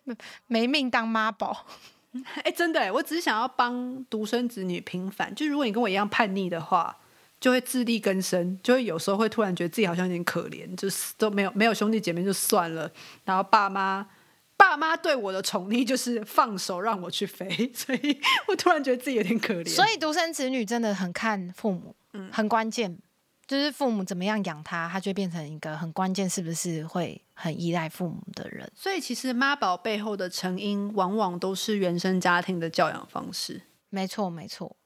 [0.04, 0.16] 没
[0.48, 1.66] 没命当妈宝。
[2.44, 5.34] 哎，真的哎，我只是想要帮独生子女平反。
[5.34, 6.96] 就如果你跟我一样叛逆的话，
[7.44, 12.90] 就会自力更生，就会有时候会突然觉得自己好像有点可怜，就是都没有没有兄弟姐妹就算了，
[13.26, 14.08] 然后爸妈
[14.56, 19.68] 爸妈对我的宠溺就是放手让我去飞， 所以我突然觉得自己有点可怜。
[19.68, 22.98] 所以独生子女真的很看父母，嗯很关键，
[23.46, 28.72] 就是父母怎么样养他，他就会变成一个很关键，是不是会很依赖父母的人。
[28.74, 33.64] 所以其实妈宝背后的成因，往往都是原生家庭的教养方式。
[33.90, 34.78] 没错，没错。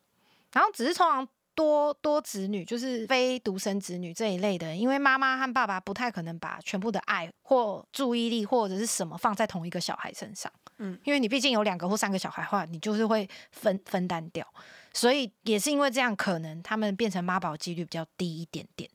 [0.54, 10.52] 然后只是通常多多子女，就是非独生子女这一类的，因为妈妈和爸爸不太可能把全部的爱或注意力或者是什么放在同一个小孩身上。
[10.78, 14.48] 嗯，因为你毕竟有两个或三个小孩的话，你就是会分分担掉。
[14.94, 18.88] 所以也是因为这样，可能他们变成妈宝几率比较低一点点。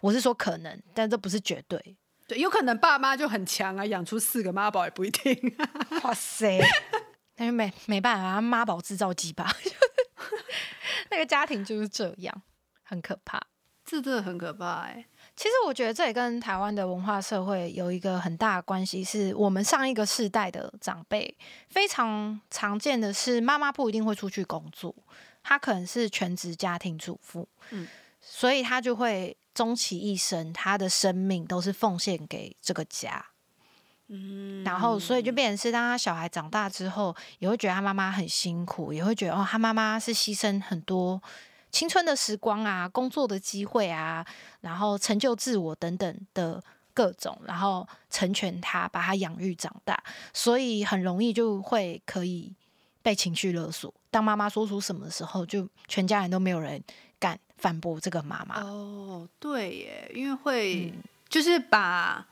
[0.00, 1.96] 我是说可能，但这不是绝对。
[2.26, 5.56] 对，有可能爸妈就很强啊，养出四个妈宝也不一定。
[6.02, 6.60] 哇塞！
[7.34, 9.50] 但是没没办法，妈宝制造机吧，
[11.10, 12.42] 那个家庭就是这样，
[12.82, 13.40] 很可怕。
[13.82, 21.36] 这真的很可怕哎、其实我觉得这也跟台湾的文化社会有一个很大的关系，是我们上一个世代的长辈
[21.68, 24.94] 非常常见的是，妈妈不一定会出去工作，
[25.42, 27.88] 她可能是全职家庭主妇，嗯
[28.20, 33.26] 所以她就会终其一生，她的生命都是奉献给这个家。
[34.12, 41.22] 嗯然后，所以就变成是，当他小孩长大之后，也会觉得他妈妈很辛苦，也会觉得哦，他妈妈是牺牲很多
[41.70, 44.26] 青春的时光啊、工作的机会啊，
[44.62, 46.60] 然后成就自我等等的
[46.92, 52.52] 各种，然后成全他，把他养育长大，所以很容易就会可以
[53.02, 53.94] 被情绪勒索。
[54.10, 56.82] 当妈妈说出什么的时候，就全家人都没有人
[57.20, 58.60] 敢反驳这个妈妈。
[58.62, 62.26] 哦，对耶，因为会、嗯就是把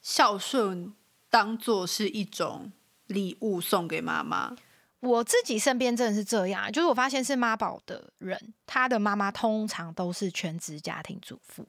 [0.00, 0.94] 孝顺
[1.34, 2.70] 当做是一种
[3.08, 4.54] 礼物送给妈妈。
[5.00, 11.66] 我自己身边真的是这样啊，就是我发现是妈宝的人，他的妈妈通常都是全职家庭主妇，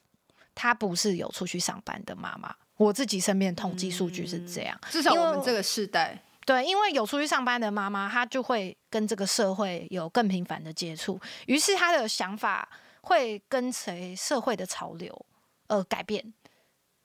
[0.54, 2.56] 她不是有出去上班的妈妈。
[2.78, 12.70] 我自己身边统计数据是这样，至少我们这个世代，对，因为有出去上班的妈妈，她就会跟这个社会有更频繁的接触，于是她的想法
[13.02, 15.26] 会跟随社会的潮流
[15.70, 16.32] 而改变。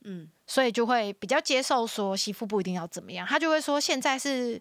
[0.05, 4.61] 嗯，所以就会比较接受说媳妇不一定要怎么样，他就会说现在是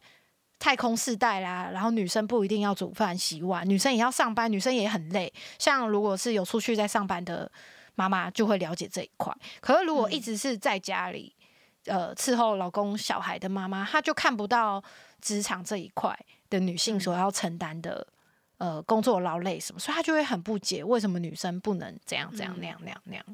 [0.59, 5.31] 太空世代啦，然后女生不一定要煮饭洗碗，女生也要上班，女生也很累。
[5.57, 7.49] 像如果是有出去在上班的
[7.95, 9.33] 妈妈，就会了解这一块。
[9.61, 11.33] 可是如果一直是在家里，
[11.85, 14.83] 呃，伺候老公小孩的妈妈，她就看不到
[15.21, 16.17] 职场这一块
[16.49, 18.05] 的女性所要承担的。
[18.59, 23.25] 呃，工作劳累什么，所以他就会很不解，为什么女生不能这样这样那样那样那样？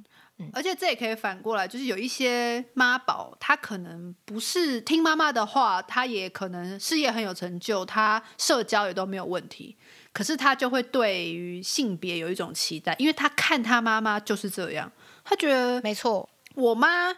[0.54, 9.76] 而且这也可以反过来，就是有一些妈宝，他可能不是听妈妈的话，他也可能事业很有成就，他社交也都没有问题，
[10.14, 14.92] 可是他就会对于性别有一种期待，因为他看他妈妈就是这样，
[15.24, 17.12] 他觉得没错，我妈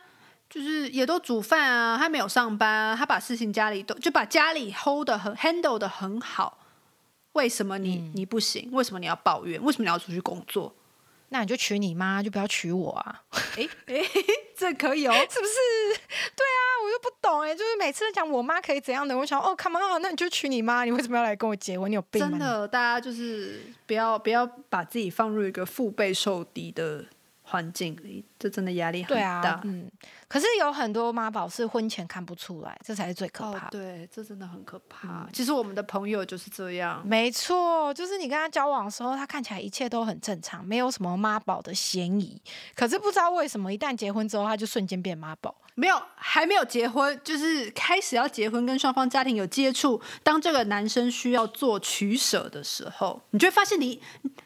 [0.50, 6.60] 就是也都煮饭啊，她没有上班啊，她把事情家里都就把家里 hold 的很 handle 的很好，
[7.38, 8.68] 为什么你、你不行？
[8.72, 9.64] 为什么你要抱怨？
[9.64, 10.74] 为什么你要出去工作？
[11.30, 13.22] 那你就娶你妈，就不要娶我啊。
[13.58, 14.04] 诶诶，
[14.58, 15.14] 这可以哦。
[15.30, 16.00] 是不是？
[16.36, 21.92] 对啊，我又不懂哎、就是每次都讲我妈可以怎样的，我想哦，come on，那你就娶你妈，你为什么要来跟我结婚？
[21.92, 22.30] 你有病吗？
[22.32, 27.06] 真的，大家就是不要不要把自己放入一个腹背受敌的
[27.44, 29.52] 环境里，这真的压力很对大。
[29.52, 29.92] 啊，嗯。
[30.28, 33.80] 可是有很多妈宝是婚前看不出来，这才是最可哦怕，的。
[33.80, 35.28] 对，这真的很可怕。
[35.32, 42.42] 其实我们的朋友就是这样，没错，就是你跟他交往的时候，他看起来一切都很正常，没有什么妈宝的嫌疑。
[42.76, 45.56] 可是不知道为什么，一旦结婚之后，他就瞬间变妈宝。
[45.76, 50.02] 没有还没有结婚，就是开始要结婚，跟双方家庭有接触。
[50.24, 54.02] 当这个男生需要做取舍的时候，你就会发现你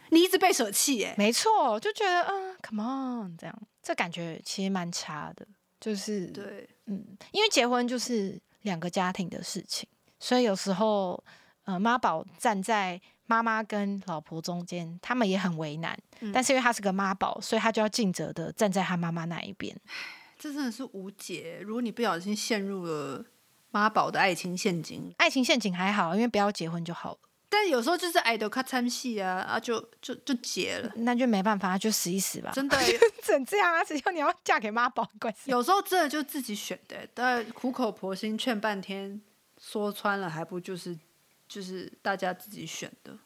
[0.10, 5.48] 你一直被舍弃，哎，没错，就觉得嗯，come on，这样，这感觉其实蛮差的。
[5.82, 9.90] 就是对，嗯，因为结婚就是两个家庭的事情，
[10.20, 11.22] 所以有时候
[11.66, 15.98] 呃妈宝站在妈妈跟老婆中间，他们也很为难。
[16.32, 19.76] 但是因为他是个妈宝，所以他就要尽责的站在他妈妈那一边。
[20.38, 21.60] 这真的是无解。
[21.64, 23.26] 如果你不小心陷入了
[23.72, 27.20] 妈宝的爱情陷阱，爱情陷阱还好，因为不要结婚就好了。
[27.54, 32.50] 但有时候就是爱豆看参戏啊啊，就就就结了，那就没办法，就死一死吧。
[32.54, 32.78] 真的，
[33.22, 33.84] 只能这样啊！
[33.84, 35.52] 只要你要嫁给妈宝，关系。
[35.52, 39.22] 有时候真的就自己选的，但苦口婆心劝半天，
[39.60, 40.98] 说穿了还不就是
[41.46, 43.18] 就是大家自己选的。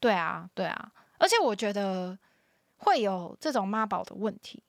[0.00, 2.18] 对啊，对啊，而且我觉得
[2.78, 4.62] 会有这种妈宝的问题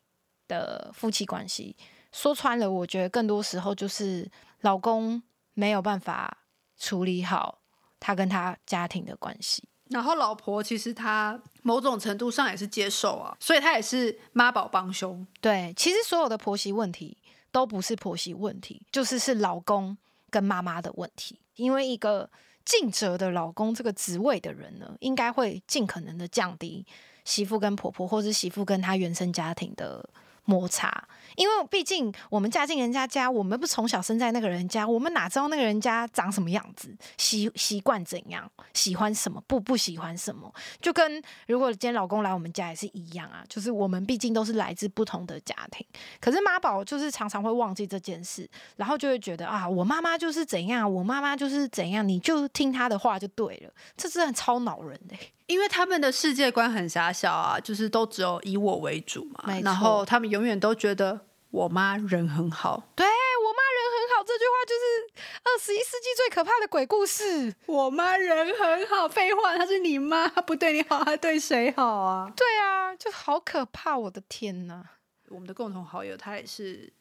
[0.49, 1.73] 的夫妻关系，
[2.11, 5.23] 说穿了，我觉得更多时候就是老公
[5.53, 6.39] 没有办法
[6.77, 7.61] 处理好。
[7.99, 15.25] 他跟他家庭的关系，然后老婆其实他某种程度上也是接受啊，所以他也是妈宝帮凶。
[15.41, 17.17] 对，其实所有的婆媳问题
[17.51, 19.97] 都不是婆媳问题，就是是老公
[20.29, 21.39] 跟妈妈的问题。
[21.55, 22.29] 因为一个
[22.63, 26.85] 尽责的老公这个职位的人呢，应该会尽可能的降低
[27.23, 30.09] 媳妇跟婆婆，或是媳妇跟她原生家庭的。
[30.47, 45.85] 摩擦，因为毕竟我们嫁进人家家，我们不从小生在那个人家，我们哪知道那个人家长什么样子，习习惯怎样，喜欢什么，不不喜欢什么，就跟如果今天老公来我们家也是一样啊，就是我们毕竟都是来自不同的家庭，
[46.19, 55.15] 可是妈宝就是常常会忘记这件事，然后就会觉得啊，我妈妈就是怎样，我妈妈就是怎样，你就听她的话就对了，这真的超恼人的。
[55.47, 61.19] 因为他们的世界观很狭小啊，就是都只有以我为主嘛，然后他们永远都觉得
[61.51, 62.83] 我妈人很好。
[62.95, 67.53] 对我妈人很好，这句话就是二十一世纪最可怕的鬼故事。
[67.67, 72.33] 我妈人很好，废话，她是你妈，不对你好，她对谁好啊？
[72.35, 74.83] 对啊，就好可怕，我的天哪！
[75.29, 76.91] 我们的共同好友，他也是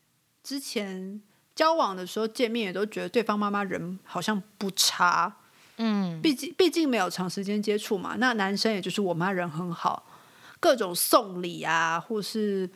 [0.42, 1.22] 之前
[1.54, 5.36] 交往的时候见面，也都觉得对方妈妈人好像不差。
[5.76, 8.16] 嗯，毕竟毕竟没有长时间接触嘛。
[8.18, 10.06] 那男生也就是我妈人很好，
[10.60, 12.70] 各种送礼啊，或是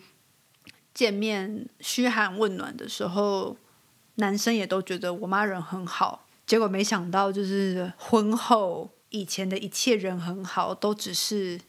[0.93, 3.57] 见面嘘寒问暖的时候，
[4.17, 6.27] 男生也都觉得我妈人很好。
[6.45, 11.61] 结果没想到，就是婚后以前的一切人很好，都只是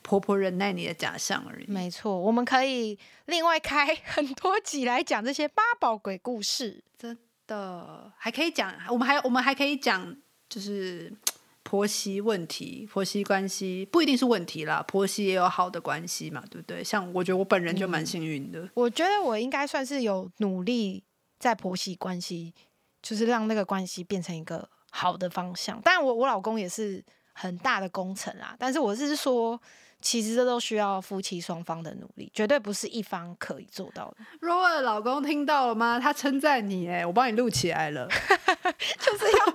[0.00, 1.66] 婆婆忍耐你的假象而已。
[1.66, 6.82] 没错，我们可以另外开 很多集来讲这些八宝鬼故事。
[6.96, 10.16] 真的还可以讲，我们还我们还可以讲。
[10.48, 11.12] 就是
[11.62, 16.82] 婆媳问题，婆媳关系不一定是问题啦，婆媳也有好的关系嘛，对不对？
[16.82, 21.04] 像我觉得我本人就蛮幸运的，我觉得我应该算是有努力
[21.38, 22.54] 在婆媳关系，
[23.02, 25.80] 就是让那个关系变成一个好的方向。
[25.84, 29.60] 但我我老公也是很大的工程啊，但是我是说。
[30.00, 34.16] 其实这都需要夫妻双方的努力，绝对不是一方可以做到的。
[34.40, 35.98] 若尔老公听到了吗？
[35.98, 38.08] 他称赞你，哎，我帮你录起来了，
[39.00, 39.54] 就是要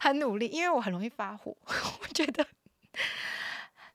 [0.00, 1.56] 很努力，因为我很容易发火。
[1.66, 2.46] 我觉得，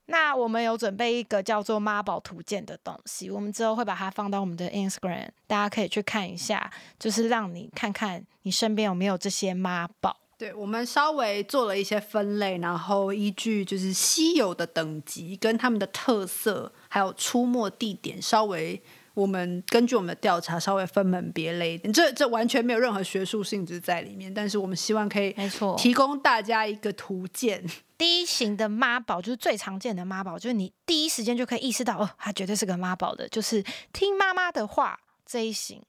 [0.06, 10.16] 那我们有准备一个叫做妈宝图鉴的东西，我们之后会把它放到我们的 Instagram，大家可以去看一下，就是让你看看你身边有没有这些妈宝。
[10.38, 18.80] 对，我们稍微做了一些分类，然后依据就是稀有的等级跟他们的特色，还有出没地点，稍微
[19.14, 21.78] 我们根据我们的调查稍微分门别类。
[21.78, 27.64] 这这完全没有任何学术性质在里面，但是我们希望可以没错提供大家一个图鉴。
[27.96, 35.82] 第一型的妈宝就是最常见的妈宝，就是你第一时间就可以意识到哦，他绝对是个妈宝的，就是听妈妈的话这一型。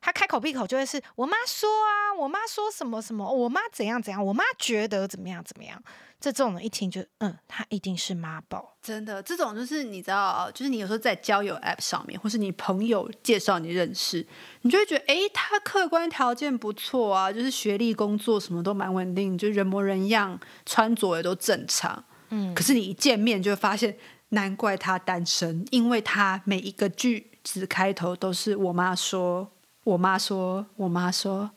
[0.00, 5.82] 他开口闭口就会是我妈说啊，我妈说什么什么，我妈怎样怎样，我妈觉得怎么样怎么样。
[6.20, 8.76] 这这种人一听就嗯，他一定是妈宝。
[8.82, 14.26] 真的，这种就是你知道，就是你有时候在交友 App 上面，或是你朋友介绍你认识，
[14.62, 22.04] 你就会觉得哎，他客观条件不错啊，就是学历、工作什么都蛮稳定，就人模人样，穿着也都正常。
[22.30, 23.96] 嗯，可是你一见面就会发现，
[24.30, 29.52] 难怪他单身，因为他每一个句子开头都是我妈说。
[29.88, 31.50] 我妈说，我妈说，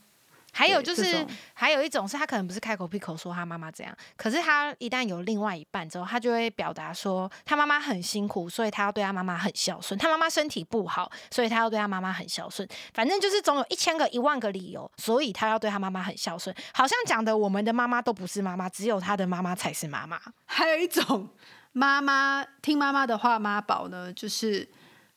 [0.53, 9.97] 还有就是，还有一种是他可能不是开口闭口说他妈妈怎样，可是他一旦有另外一半之后，他就会表达说他妈妈很辛苦，所以他要对他妈妈很孝顺。
[9.99, 12.65] 他妈妈身体不好，所以他要对他妈妈很孝顺。
[12.93, 16.55] 反正就是总有一千个一万个理由，所以他要对他妈妈很孝顺。
[16.73, 20.17] 好像讲的我们的妈妈都不是妈妈，只有他的妈妈才是妈妈。
[20.45, 21.27] 还有一种
[21.73, 24.69] 妈妈听妈妈的话妈宝呢，就是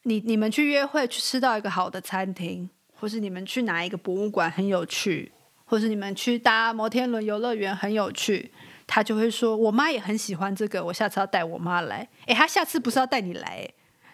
[0.03, 2.69] 你你们去约会去吃到一个好的餐厅。
[3.05, 5.31] 或是你们去哪一个博物馆很有趣，
[5.67, 8.51] 或是你们去搭摩天轮游乐园很有趣，
[8.87, 13.69] 他就会说：“我妈也很喜欢这个，我下次要带我妈来。”诶，他下次不是要带你来，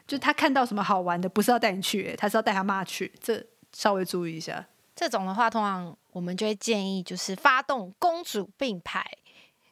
[0.09, 3.13] 就他看到什么好玩的，不是要带你去，他是要带他妈去。
[3.21, 3.41] 这
[3.73, 4.67] 稍微注意一下。
[4.97, 9.07] 这种的话，通常我们就会建议就是发动公主病牌，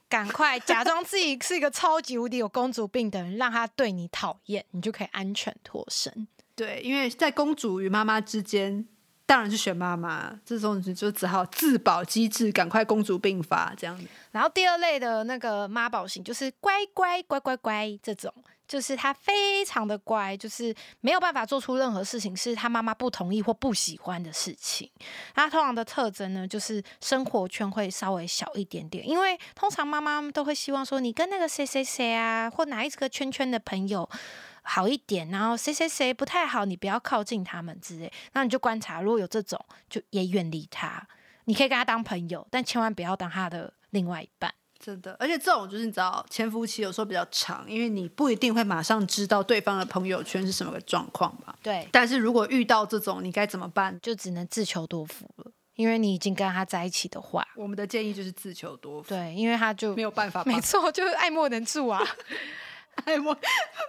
[0.08, 6.28] 赶快假装自己是一个超级无敌有公主病的人，让他对你讨厌，你就可以安全脱身。
[6.54, 8.84] 对，因为在公主与妈妈之间，
[9.28, 14.06] 当然是选妈妈，这种就只好自保机制，赶快公主病发这样子。
[14.32, 18.32] 然后第二类的那个妈宝型，就是乖乖乖乖乖这种，
[18.66, 24.90] 就是他非常的乖，就是没有办法做出任何事情是他妈妈不同意或不喜欢的事情。
[25.34, 34.08] 他通常的特征呢，就是生活圈会稍微小一点点，因为通常妈妈都会希望说，你跟那个谁谁谁啊，或哪一个圈圈的朋友。
[34.68, 38.12] 好一点，然后谁谁谁不太好，你不要靠近他们之类。
[38.34, 39.58] 那你就观察，如果有这种，
[39.88, 41.06] 就也远离他。
[41.44, 44.52] 你可以跟他当朋友，但千万不要当他的另外一半。
[44.78, 51.58] 真的，而且这种就是你知道，潜伏期有时候比较长，因为你不一定会马上知道对方的朋友圈是什么个状况吧。
[51.62, 51.88] 对。
[51.90, 53.98] 但是如果遇到这种，你该怎么办？
[54.00, 57.44] 就只能自求多福了，因为你已经跟他在一起的话。
[57.56, 59.08] 我们的建议就是自求多福。
[59.08, 60.44] 对，因为他就没有办法。
[60.44, 62.00] 没错，就是爱莫能助啊。
[63.04, 63.36] 爱莫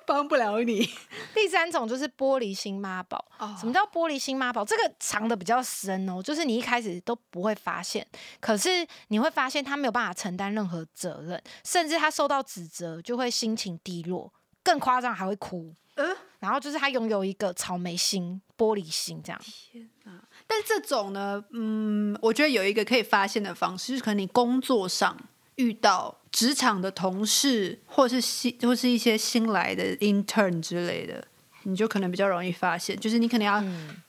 [0.06, 0.90] 帮不了你。
[1.34, 3.24] 第三种就是玻璃心妈宝。
[3.60, 4.66] 什么叫玻璃心妈宝？
[4.66, 8.06] 这个藏的比较深哦，就是你一开始都不会发现，
[8.40, 14.34] 可是你会发现他没有办法承担任何责任，甚至他受到指责就会心情低落，
[14.64, 15.74] 更夸张还会哭。
[15.96, 19.42] 嗯，然后就是他拥有一个草莓心、玻璃心这样。
[19.44, 20.24] 天哪！
[20.48, 25.18] 但这种呢，嗯，我觉得有一个可以发现的方式，就是可能你工作上。
[25.56, 31.26] 遇到职场的同事，或是新，或是一些新来的 intern 之类的，
[31.64, 33.00] 你就可能比较容易发现。
[33.00, 33.64] 就是你可能要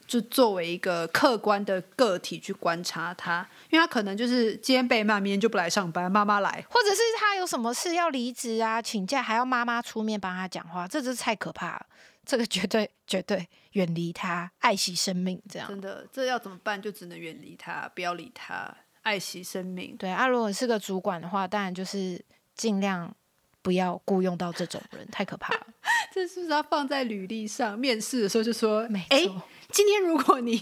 [0.07, 11.87] 就作为一个客观的个体去观察他，因为他可能就是今天被骂，明天就不来上班，妈妈来，或者是他有什么事要离职啊，请假还要妈妈出面帮他讲话，这真是太可怕了。
[12.27, 16.81] 这个绝对绝对远离他，爱惜生命，这样真的，这要怎么办？
[16.81, 18.73] 就只能远离他，不要理他。
[19.03, 22.23] 爱惜生命，对啊，如果是个主管的话，当然就是
[22.55, 23.15] 尽量
[23.63, 25.67] 不要雇佣到这种人，太可怕了。
[26.13, 27.79] 这是不是要放在履历上？
[27.79, 29.25] 面试的时候就说，哎，
[29.71, 30.59] 今天如果你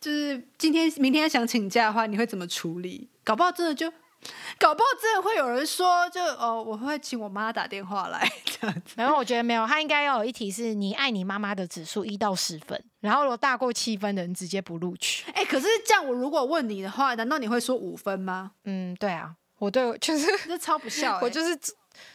[0.00, 3.08] 就是今天、明天想请假的话，你会怎么处理？
[3.24, 3.92] 搞不好真的就。
[4.58, 8.94] 搞不好真的会有人说，就哦，我会请我妈打电话来 这样子。
[8.96, 15.30] 然后我觉得没有，他应该要有一题是你爱你妈妈的指数一到十分，然后如果大过七分的人直接不录取。
[15.32, 18.52] 哎，可是这样我如果问你的话，难道你会说五分吗？
[18.64, 21.58] 嗯，对啊，我对就是 这超不孝，我就是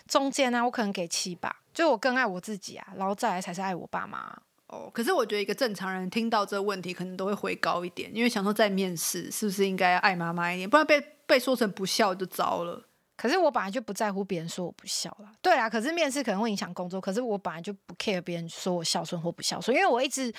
[0.07, 4.31] 中间啊，我可能给七吧，就我更爱我自己啊，然后再来才是爱我爸妈。
[4.67, 11.14] 哦，可是我觉得一个正常人听到这个问题，可能都会回高一点，因为想说在面试是不是应该要爱妈妈一点，不然被。
[11.25, 12.83] 被说成不孝就糟了，
[13.17, 15.31] 可是我本来就不在乎别人说我不孝了。
[15.41, 20.33] 对啊，可是面试可能会影响工作，可是我本来就不 care 别人说我孝顺或不孝顺，因为我一直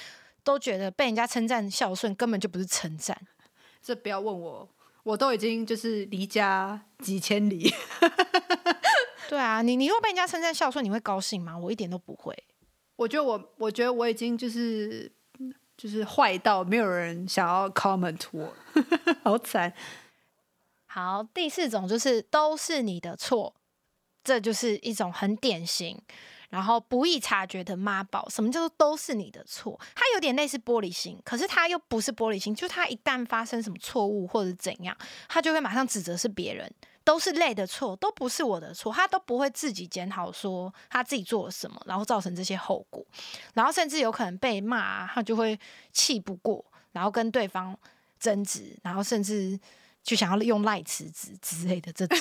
[0.45, 3.17] 都觉得被人家称赞孝顺根本就不是称赞。
[3.83, 4.69] 这不要问我，
[5.03, 7.73] 我都已经就是离家几千里。
[9.29, 11.59] 对啊，你你如果被人家称赞孝顺，你会高兴吗？
[11.59, 12.37] 我一点都不会。
[12.95, 15.11] 我觉得我我觉得我已经就是
[15.77, 18.53] 就是坏到没有人想要 comment 我，
[19.25, 19.73] 好惨。
[20.97, 23.55] 好，第四种就是都是你的错，
[24.25, 26.01] 这就是一种很典型，
[26.49, 28.27] 然后不易察觉的妈宝。
[28.31, 29.79] 什么叫做都是你的错？
[29.95, 34.97] 他有点类似玻璃心，可是他又不是玻璃心，就他一旦发生什么错误或者怎样，
[35.29, 36.73] 他就会马上指责是别人，
[37.05, 43.05] 都是累的错，都不是我的错，他都不会自己检讨说他自己做了什么，然后造成这些后果，
[43.53, 45.61] 然后甚至有可能被骂，他就会
[45.93, 47.79] 气不过，然后跟对方
[48.19, 49.61] 争执，然后甚至。
[50.07, 52.17] 就想要用赖辞职之类的这种，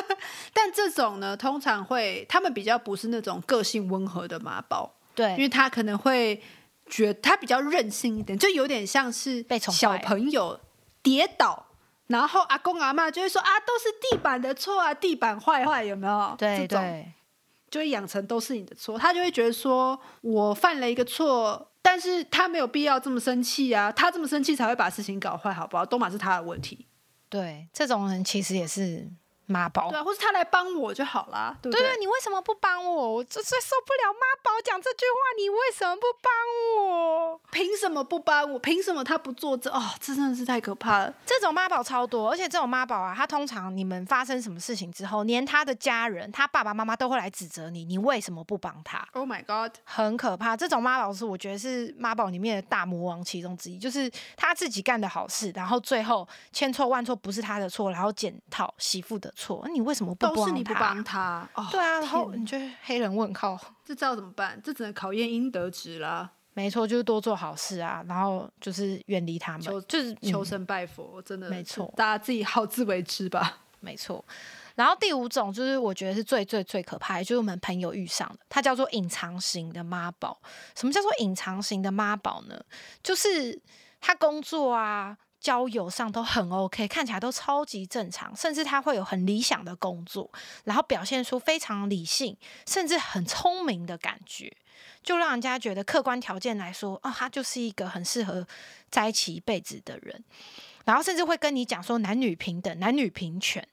[0.52, 6.38] 但这种呢，通常会他们比较不是那种个性温和的妈宝，对，因为他可能会
[6.90, 10.60] 觉他比较任性一点，就有点像是被小朋友
[11.02, 11.68] 跌倒，
[12.08, 16.34] 然后阿公阿妈就会说啊，都是地板的错啊，地板坏坏有没有？
[16.38, 17.10] 对对，
[17.70, 25.86] 就会养成都是你的错，他就会觉得说我犯了一个错，但是他没有必要这么生气啊，他这么生气才会把事情搞坏，好不好？
[25.86, 26.86] 都嘛是他的问题。
[27.30, 29.08] 对，这种人其实也是
[29.50, 31.96] 妈宝，对啊，或是他来帮我就好啦，对不对？
[31.98, 33.14] 你为什么不帮我？
[33.14, 36.32] 我最受不了妈宝讲这句话，你为什么不帮
[36.84, 37.40] 我？
[37.50, 38.58] 凭什么不帮我？
[38.58, 39.70] 凭什么他不做这？
[39.70, 41.14] 哦，这真的是太可怕了。
[41.26, 50.56] 这种妈宝超多，而且这种妈宝啊，他通常你们发生什么事情之后，连他的家人、他爸爸妈妈都会来指责你，你为什么不帮他？Oh my god，很可怕。
[50.56, 60.40] 这种妈宝是我觉得是妈宝里面的大魔王其中之一，就是他自己干的好事，然后最后千错万错不是他的错，然后检讨媳妇的错，你为什么不帮他？
[60.40, 64.60] 都是你不帮他，对啊，然后你就黑人问号，这知道怎么办？
[64.62, 66.30] 这只能考验应得值啦。
[66.52, 73.58] 没错，就是多做好事啊，然后就是远离他们，就是嗯求神拜佛，真的没错大家自己好自为之吧。
[73.80, 74.22] 没错。
[74.74, 80.38] 然后第五种就是我觉得是最最最可怕的，就是我们朋友遇上的，它叫做隐藏型的妈宝。
[80.76, 82.60] 什么叫做隐藏型的妈宝呢？
[83.02, 83.58] 就是
[84.00, 90.30] 他工作啊、交友上都很 OK，看起来都超级正常，甚至他会有很理想的工作，
[90.64, 92.36] 然后表现出非常理性，
[92.66, 94.54] 甚至很聪明的感觉，
[95.02, 98.46] 就让人家觉得客观条件来说，哦，他就是一个很适合
[98.90, 100.22] 在一起一辈子的人。
[100.84, 103.64] 然后甚至会跟你讲说男女平等、男女平权，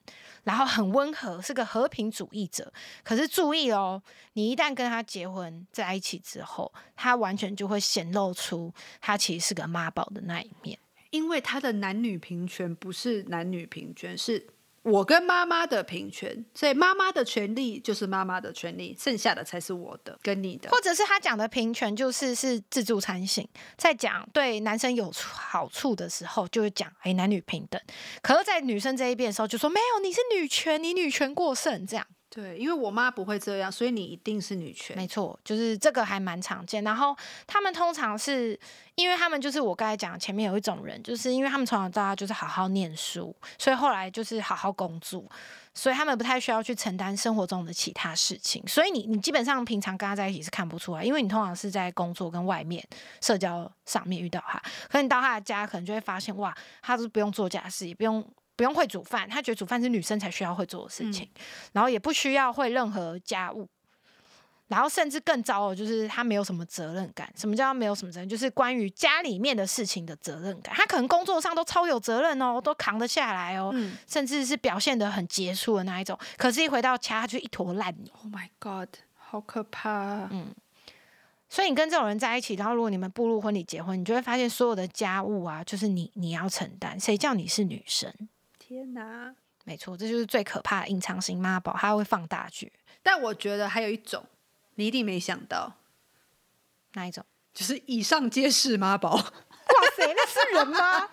[0.44, 2.72] 然后很温和，是个和平主义者。
[3.02, 4.00] 可是注意哦，
[4.34, 10.78] 你一旦跟他结婚在一起之后，他完全就会显露出他其实是个妈宝的那一面。
[11.10, 14.46] 因为他的男女平权不是男女平权，是
[14.82, 20.70] 我跟妈妈的平权，所以妈妈的权利就是妈妈的权利，剩下的才是我的跟你的。
[20.70, 23.46] 或者是他讲的平权，就是是自助餐型，
[23.76, 27.78] 在讲对男生有好处的时候，就会讲哎男女平等；
[28.22, 32.06] 可是，在女生这一边的时候，就说没有，你是女权，你女权过剩这样。
[32.30, 34.94] 对，因为我妈不会这样，所以你一定是女权。
[34.94, 36.84] 没错，就是这个还蛮常见。
[36.84, 37.16] 然后
[37.46, 38.58] 他们通常是
[38.96, 45.24] 因为他们就是我刚才讲前面有一种人，就是因为他们从小到大就是好好念书，所以后来就是好好工作，
[45.72, 48.62] 所以他们不太需要去承担生活中的其他事情。
[48.68, 52.86] 所以你你基本上平常跟他在一起是看不出来，因为你通常是在工作跟外面
[53.22, 58.22] 社交上面遇到他，可你到他的家可能就会发现哇，他是不用做家事，也不用。
[58.58, 61.30] 不用会煮饭，他觉得煮饭是女生才需要会做的事情，
[61.72, 63.68] 然后也不需要会任何家务，
[64.66, 67.32] 然后甚至更糟的就是他没有什么责任感。
[67.36, 68.28] 什么叫没有什么责任？
[68.28, 70.74] 就是关于家里面的事情的责任感。
[70.74, 76.18] 他可能工作上都超有责任哦，都扛得下来哦，嗯甚至是表现的很杰出的那一种。
[76.36, 78.10] 可是，一回到家，他就一坨烂泥。
[78.16, 80.30] ，Oh my God，好可怕、啊！
[81.48, 86.98] 所以你跟这种人在一起，然后如果你们步入婚礼结婚，你就会发现所有的家务啊，就是你你要承担。
[86.98, 88.12] 谁叫你是女生？
[88.68, 89.34] 天哪！
[89.64, 92.70] 没错，这就是最可怕的隐藏型妈宝，他会放大剧。
[93.02, 94.22] 但我觉得还有一种，
[94.74, 95.72] 你一定没想到，
[96.92, 97.24] 哪一种？
[97.54, 99.14] 就是以上皆是妈宝。
[99.14, 99.22] 哇
[99.96, 101.08] 塞，那是人吗？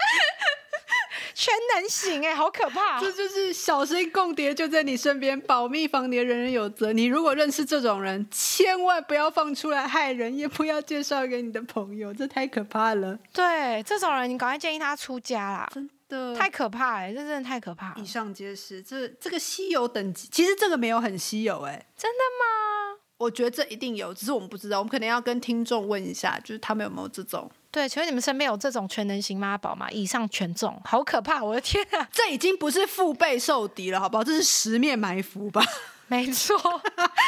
[1.33, 6.91] 全能型哎、好可怕、 这就是小心共谍就在你身边，保密防谍，人人有责。
[6.91, 16.35] 你如果认识这种人，千万不要放出来害人，也不要介绍给你的朋友，这太可怕了，对，这种人你赶快建议他出家啦，真的。
[16.35, 18.05] 太可怕了、这真的太可怕了以。
[18.05, 22.99] 上皆是，这这个稀有等级，其实这个没有很稀有、哎，真的吗？
[23.17, 27.49] 我觉得这一定有，只是我们不知道，我们可能要跟听众问一下，就是他们有没有这种。
[27.71, 29.89] 对，请问你们身边有这种全能型妈宝吗？
[29.89, 31.41] 以上全中，好可怕！
[31.43, 32.07] 我的天啊！
[32.11, 34.23] 这已经不是腹背受敌了，好不好？
[34.23, 35.63] 这是十面埋伏吧？
[36.07, 36.55] 没错，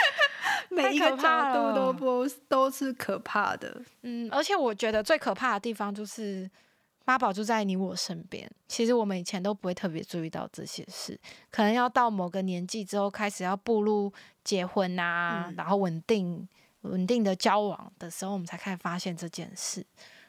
[0.69, 3.81] 每一个角度都不都是可怕的。
[4.03, 6.49] 嗯，而且我觉得最可怕的地方就是
[7.07, 8.51] 妈宝就在你我身边。
[8.67, 11.17] 其实我们以前都不会特别注意到这些事，
[11.49, 14.11] 可能要到某个年纪之后，开始要步入
[14.43, 16.45] 结婚啊，嗯然后稳定
[16.81, 19.85] 稳定的交往的时候，我们才开始发现这件事，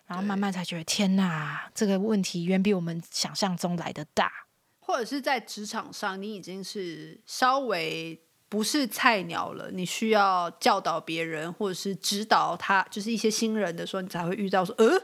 [0.06, 4.30] 然后慢慢才觉得天哪，这个问题远比我们想象中来的大。
[4.78, 8.18] 或者是在职场上，你已经是稍微
[8.48, 15.02] 不是菜鸟了，你需要教导别人，或者是指导他，就是一些新人的时候，你才会遇到说，呃，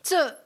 [0.00, 0.45] 这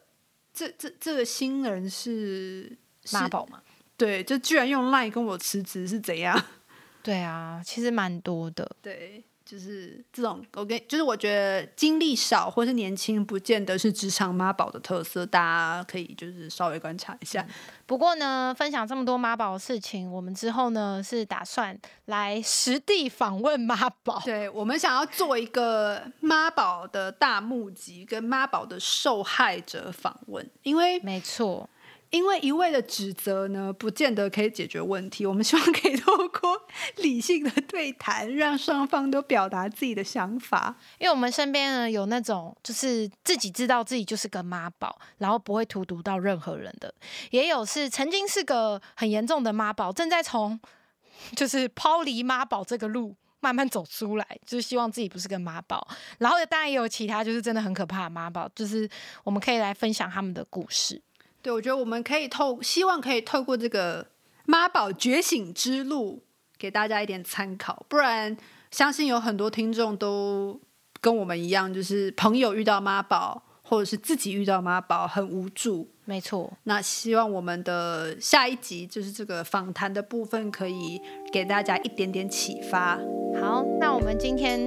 [0.61, 3.62] 这这这个新人是是妈宝吗？
[3.96, 6.38] 对，就居然用 line 跟我辞职是怎样？
[7.02, 8.70] 对啊，其实蛮多的。
[8.82, 17.44] 对，就是这种，我跟就是我觉得经历少或是年轻，不见得是职场妈宝的特色，大家可以就是稍微观察一下。
[17.84, 24.22] 不过呢，分享这么多妈宝的事情，我们之后呢是打算来实地访问妈宝。
[24.24, 31.68] 对我们想要做一个妈宝的大募集，跟妈宝的受害者访问，因为没错，
[32.11, 35.24] 因为一味的指责呢，不见得可以解决问题。
[35.24, 36.61] 我们希望可以透过
[36.96, 40.76] 理性的对谈，让双方都表达自己的想法。
[40.98, 46.92] 因为我们身边呢有那种就是自己知道自己就是个妈宝，然后不会荼毒到任何人的，
[47.30, 50.58] 也有是曾经是个很严重的妈宝，正在从
[51.36, 53.16] 就是抛离妈宝这个路。
[53.42, 55.88] 慢慢走出来，就是希望自己不是个妈宝。
[56.18, 58.86] 然后当然也有其他就是真的很可怕的妈宝，就是
[59.24, 61.00] 我们可以来分享他们的故事。
[61.43, 64.09] 对，我觉得我们可以透，希望可以透过这个
[64.45, 66.22] 妈宝觉醒之路，
[66.59, 67.86] 给大家一点参考。
[67.88, 68.36] 不然，
[68.70, 70.61] 相信有很多听众都
[71.01, 75.86] 跟我们一样，就是朋友遇到妈宝，或者是自己遇到妈宝很无助。
[76.04, 81.00] 没错，那希望我们的下一集就是这个访谈的部分，可以
[81.32, 82.98] 给大家一点点启发。
[83.40, 84.58] 好，那我们今天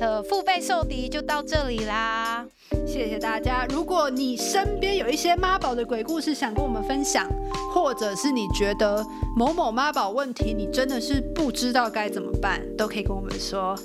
[0.00, 2.44] 的腹背受敌就到这里啦。
[2.84, 3.64] 谢谢大家。
[3.70, 7.30] 如果你身边有一些妈宝的鬼故事想跟我们分享，
[7.72, 9.06] 或者是你觉得
[9.36, 13.78] 某某妈宝问题你真的是不知道该怎么办，都可以跟我们说。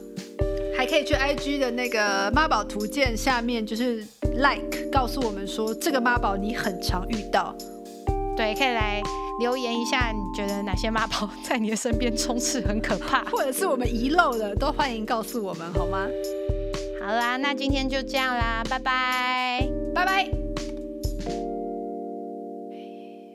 [0.76, 7.56] 还可以去 IG 的那个妈宝图鉴下面，就是 like 告诉我们说这个妈宝你很常遇到。
[8.36, 9.02] 对，可以来
[9.40, 13.24] 留言一下，你觉得哪些妈宝在你的身边充斥很可怕？
[13.30, 16.08] 或者是我们遗漏的，都欢迎告诉我们，好吗？
[17.00, 20.24] 好啦，那今天就这样啦，拜拜，拜拜。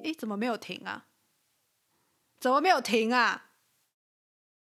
[0.03, 1.05] 诶，怎么没有停啊？
[2.41, 3.48] 怎么没有停啊？